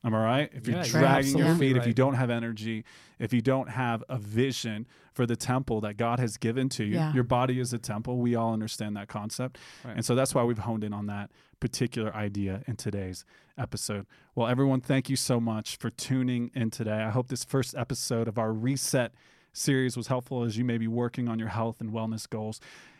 Am 0.05 0.13
I 0.13 0.21
right? 0.21 0.49
If 0.53 0.67
you're 0.67 0.75
Yeah, 0.79 0.83
you're 0.83 1.01
dragging 1.01 1.37
your 1.37 1.55
feet, 1.55 1.77
if 1.77 1.87
you 1.87 1.93
don't 1.93 2.15
have 2.15 2.29
energy, 2.29 2.83
if 3.19 3.31
you 3.31 3.39
don't 3.39 3.69
have 3.69 4.03
a 4.09 4.17
vision 4.17 4.85
for 5.13 5.25
the 5.25 5.37
temple 5.37 5.79
that 5.79 5.95
God 5.95 6.19
has 6.19 6.35
given 6.35 6.67
to 6.69 6.83
you, 6.83 6.95
Yeah. 6.95 7.13
your 7.13 7.23
body 7.23 7.57
is 7.57 7.71
a 7.71 7.77
temple. 7.77 8.17
We 8.17 8.35
all 8.35 8.51
understand 8.51 8.97
that 8.97 9.07
concept. 9.07 9.59
Right. 9.85 9.95
And 9.95 10.03
so 10.05 10.13
that's 10.13 10.35
why 10.35 10.43
we've 10.43 10.57
honed 10.57 10.83
in 10.83 10.91
on 10.91 11.05
that 11.05 11.31
particular 11.61 12.13
idea 12.13 12.63
in 12.67 12.75
today's 12.75 13.23
episode. 13.57 14.05
Well, 14.35 14.47
everyone, 14.49 14.81
thank 14.81 15.09
you 15.09 15.15
so 15.15 15.39
much 15.39 15.77
for 15.77 15.89
tuning 15.89 16.51
in 16.53 16.69
today. 16.69 17.01
I 17.01 17.09
hope 17.11 17.29
this 17.29 17.45
first 17.45 17.73
episode 17.73 18.27
of 18.27 18.37
our 18.37 18.51
Reset 18.51 19.13
series 19.53 19.95
was 19.95 20.07
helpful 20.07 20.43
as 20.43 20.57
you 20.57 20.65
may 20.65 20.77
be 20.77 20.87
working 20.89 21.29
on 21.29 21.39
your 21.39 21.49
health 21.49 21.79
and 21.79 21.91
wellness 21.91 22.29
goals. 22.29 22.59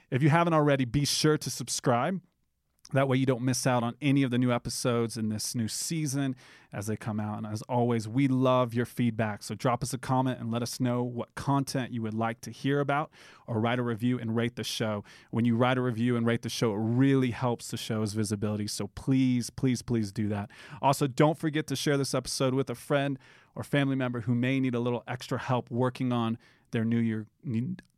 If 0.10 0.24
you 0.24 0.30
haven't 0.30 0.54
already, 0.54 0.86
be 0.86 1.04
sure 1.04 1.38
to 1.38 1.50
subscribe. 1.50 2.22
That 2.92 3.08
way, 3.08 3.18
you 3.18 3.26
don't 3.26 3.42
miss 3.42 3.66
out 3.66 3.82
on 3.82 3.96
any 4.02 4.24
of 4.24 4.30
the 4.30 4.38
new 4.38 4.52
episodes 4.52 5.18
in 5.18 5.30
this 5.30 5.56
new 5.56 5.68
season 5.68 6.36
as 6.72 6.88
they 6.88 6.98
come 6.98 7.20
out. 7.20 7.38
And 7.38 7.48
as 7.48 7.62
always, 7.64 8.08
we 8.08 8.28
love 8.28 8.74
your 8.74 8.86
feedback. 8.86 9.42
So 9.42 9.56
drop 9.56 9.82
us 9.82 9.94
a 9.94 9.98
comment 9.98 10.40
and 10.40 10.52
let 10.52 10.62
us 10.62 10.80
know 10.80 11.02
what 11.02 11.34
content 11.34 11.92
you 11.92 12.02
would 12.02 12.14
like 12.14 12.42
to 12.42 12.52
hear 12.52 12.82
about, 12.82 13.10
or 13.48 13.60
write 13.60 13.80
a 13.80 13.84
review 13.84 14.20
and 14.20 14.36
rate 14.36 14.58
the 14.58 14.64
show. 14.64 15.04
When 15.32 15.46
you 15.46 15.56
write 15.56 15.78
a 15.78 15.82
review 15.82 16.18
and 16.18 16.26
rate 16.26 16.42
the 16.42 16.50
show, 16.50 16.74
it 16.74 16.80
really 16.80 17.32
helps 17.32 17.70
the 17.70 17.78
show's 17.78 18.14
visibility. 18.14 18.68
So 18.68 18.88
please, 18.88 19.50
please, 19.50 19.82
please 19.82 20.12
do 20.12 20.28
that. 20.28 20.50
Also, 20.82 21.08
don't 21.08 21.38
forget 21.38 21.66
to 21.68 21.76
share 21.76 21.98
this 21.98 22.14
episode 22.14 22.54
with 22.54 22.70
a 22.70 22.76
friend 22.76 23.18
or 23.56 23.64
family 23.64 23.96
member 23.96 24.22
who 24.22 24.36
may 24.36 24.60
need 24.60 24.76
a 24.76 24.80
little 24.80 25.04
extra 25.08 25.40
help 25.40 25.72
working 25.72 26.12
on 26.12 26.38
their 26.72 26.84
New 26.84 27.00
Year 27.00 27.28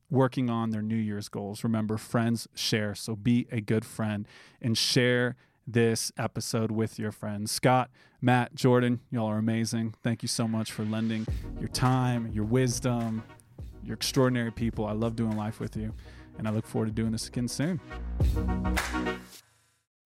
working 0.09 0.49
on 0.49 0.69
their 0.69 0.81
New 0.81 0.95
Year's 0.95 1.29
goals. 1.29 1.63
Remember, 1.63 1.97
friends 1.97 2.47
share. 2.55 2.95
So 2.95 3.15
be 3.15 3.47
a 3.51 3.61
good 3.61 3.85
friend 3.85 4.27
and 4.61 4.77
share 4.77 5.35
this 5.67 6.11
episode 6.17 6.71
with 6.71 6.99
your 6.99 7.11
friends. 7.11 7.51
Scott, 7.51 7.89
Matt, 8.21 8.55
Jordan, 8.55 9.01
y'all 9.11 9.27
are 9.27 9.37
amazing. 9.37 9.95
Thank 10.03 10.21
you 10.21 10.27
so 10.27 10.47
much 10.47 10.71
for 10.71 10.83
lending 10.83 11.25
your 11.59 11.69
time, 11.69 12.31
your 12.31 12.45
wisdom. 12.45 13.23
You're 13.83 13.95
extraordinary 13.95 14.51
people. 14.51 14.85
I 14.85 14.93
love 14.93 15.15
doing 15.15 15.35
life 15.35 15.59
with 15.59 15.75
you, 15.75 15.93
and 16.37 16.47
I 16.47 16.51
look 16.51 16.65
forward 16.65 16.87
to 16.87 16.91
doing 16.91 17.11
this 17.11 17.27
again 17.27 17.47
soon. 17.47 17.79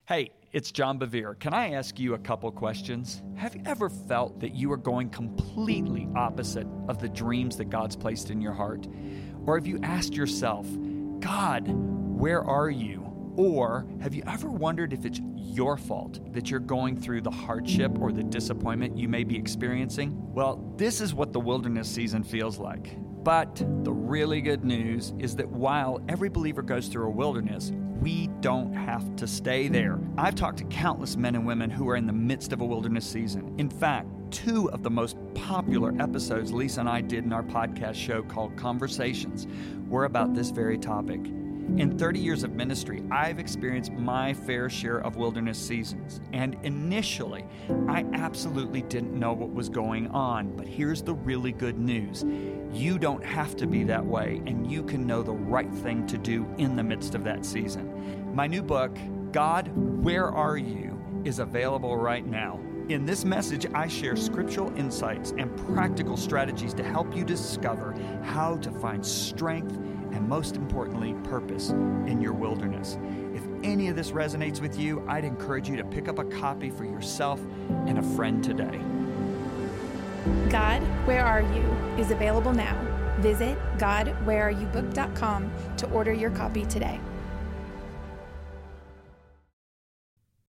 Hey, 0.06 0.30
it's 0.52 0.72
John 0.72 0.98
Bevere. 0.98 1.38
Can 1.38 1.54
I 1.54 1.70
ask 1.72 1.98
you 1.98 2.14
a 2.14 2.18
couple 2.18 2.50
questions? 2.50 3.22
Have 3.36 3.54
you 3.54 3.62
ever 3.64 3.88
felt 3.88 4.40
that 4.40 4.54
you 4.54 4.72
are 4.72 4.76
going 4.76 5.08
completely 5.10 6.08
opposite 6.16 6.66
of 6.88 6.98
the 6.98 7.08
dreams 7.08 7.56
that 7.58 7.70
God's 7.70 7.96
placed 7.96 8.30
in 8.30 8.40
your 8.40 8.52
heart? 8.52 8.86
Or 9.46 9.56
have 9.56 9.66
you 9.66 9.78
asked 9.82 10.14
yourself, 10.14 10.66
God, 11.20 11.68
where 11.68 12.42
are 12.42 12.70
you? 12.70 13.06
Or 13.36 13.86
have 14.00 14.14
you 14.14 14.22
ever 14.26 14.50
wondered 14.50 14.92
if 14.92 15.04
it's 15.04 15.20
your 15.36 15.76
fault 15.76 16.32
that 16.32 16.50
you're 16.50 16.60
going 16.60 17.00
through 17.00 17.22
the 17.22 17.30
hardship 17.30 17.98
or 17.98 18.12
the 18.12 18.22
disappointment 18.22 18.96
you 18.96 19.08
may 19.08 19.24
be 19.24 19.36
experiencing? 19.36 20.32
Well, 20.34 20.74
this 20.76 21.00
is 21.00 21.14
what 21.14 21.32
the 21.32 21.40
wilderness 21.40 21.88
season 21.88 22.22
feels 22.22 22.58
like. 22.58 22.96
But 23.22 23.56
the 23.84 23.92
really 23.92 24.40
good 24.40 24.64
news 24.64 25.12
is 25.18 25.36
that 25.36 25.48
while 25.48 26.00
every 26.08 26.28
believer 26.28 26.62
goes 26.62 26.88
through 26.88 27.06
a 27.06 27.10
wilderness, 27.10 27.72
we 28.00 28.28
don't 28.40 28.72
have 28.72 29.14
to 29.16 29.26
stay 29.26 29.68
there. 29.68 29.98
I've 30.16 30.34
talked 30.34 30.58
to 30.58 30.64
countless 30.64 31.16
men 31.16 31.34
and 31.34 31.46
women 31.46 31.68
who 31.68 31.88
are 31.90 31.96
in 31.96 32.06
the 32.06 32.14
midst 32.14 32.52
of 32.52 32.62
a 32.62 32.64
wilderness 32.64 33.04
season. 33.04 33.54
In 33.58 33.68
fact, 33.68 34.08
two 34.30 34.70
of 34.70 34.82
the 34.82 34.90
most 34.90 35.16
popular 35.34 35.94
episodes 36.00 36.52
Lisa 36.52 36.80
and 36.80 36.88
I 36.88 37.00
did 37.00 37.24
in 37.24 37.32
our 37.32 37.42
podcast 37.42 37.94
show 37.94 38.22
called 38.22 38.56
Conversations 38.56 39.46
were 39.88 40.04
about 40.04 40.34
this 40.34 40.50
very 40.50 40.78
topic. 40.78 41.20
In 41.76 41.96
30 41.96 42.18
years 42.18 42.42
of 42.42 42.52
ministry, 42.52 43.02
I've 43.12 43.38
experienced 43.38 43.92
my 43.92 44.34
fair 44.34 44.68
share 44.68 44.98
of 44.98 45.16
wilderness 45.16 45.56
seasons. 45.56 46.20
And 46.32 46.56
initially, 46.64 47.44
I 47.88 48.04
absolutely 48.12 48.82
didn't 48.82 49.16
know 49.16 49.32
what 49.32 49.52
was 49.52 49.68
going 49.68 50.08
on. 50.08 50.56
But 50.56 50.66
here's 50.66 51.02
the 51.02 51.14
really 51.14 51.52
good 51.52 51.78
news 51.78 52.24
you 52.72 52.98
don't 52.98 53.24
have 53.24 53.56
to 53.56 53.66
be 53.66 53.84
that 53.84 54.04
way, 54.04 54.42
and 54.46 54.70
you 54.70 54.82
can 54.82 55.06
know 55.06 55.22
the 55.22 55.32
right 55.32 55.72
thing 55.76 56.06
to 56.08 56.18
do 56.18 56.46
in 56.58 56.76
the 56.76 56.82
midst 56.82 57.14
of 57.14 57.24
that 57.24 57.44
season. 57.44 58.34
My 58.34 58.46
new 58.46 58.62
book, 58.62 58.96
God, 59.32 59.70
Where 59.74 60.28
Are 60.28 60.56
You, 60.56 61.00
is 61.24 61.38
available 61.38 61.96
right 61.96 62.26
now. 62.26 62.60
In 62.90 63.06
this 63.06 63.24
message, 63.24 63.66
I 63.72 63.86
share 63.86 64.16
scriptural 64.16 64.76
insights 64.76 65.32
and 65.38 65.56
practical 65.72 66.16
strategies 66.16 66.74
to 66.74 66.82
help 66.82 67.14
you 67.14 67.24
discover 67.24 67.94
how 68.24 68.56
to 68.56 68.72
find 68.72 69.06
strength 69.06 69.76
and, 69.76 70.28
most 70.28 70.56
importantly, 70.56 71.14
purpose 71.22 71.70
in 71.70 72.20
your 72.20 72.32
wilderness. 72.32 72.98
If 73.32 73.42
any 73.62 73.86
of 73.86 73.94
this 73.94 74.10
resonates 74.10 74.60
with 74.60 74.76
you, 74.76 75.04
I'd 75.06 75.24
encourage 75.24 75.68
you 75.68 75.76
to 75.76 75.84
pick 75.84 76.08
up 76.08 76.18
a 76.18 76.24
copy 76.24 76.68
for 76.68 76.84
yourself 76.84 77.40
and 77.86 77.96
a 77.96 78.02
friend 78.02 78.42
today. 78.42 78.80
God, 80.48 80.82
Where 81.06 81.24
Are 81.24 81.42
You 81.42 81.62
is 81.96 82.10
available 82.10 82.52
now. 82.52 82.76
Visit 83.20 83.56
GodWhereAreYouBook.com 83.78 85.52
to 85.76 85.90
order 85.90 86.12
your 86.12 86.30
copy 86.30 86.64
today. 86.64 86.98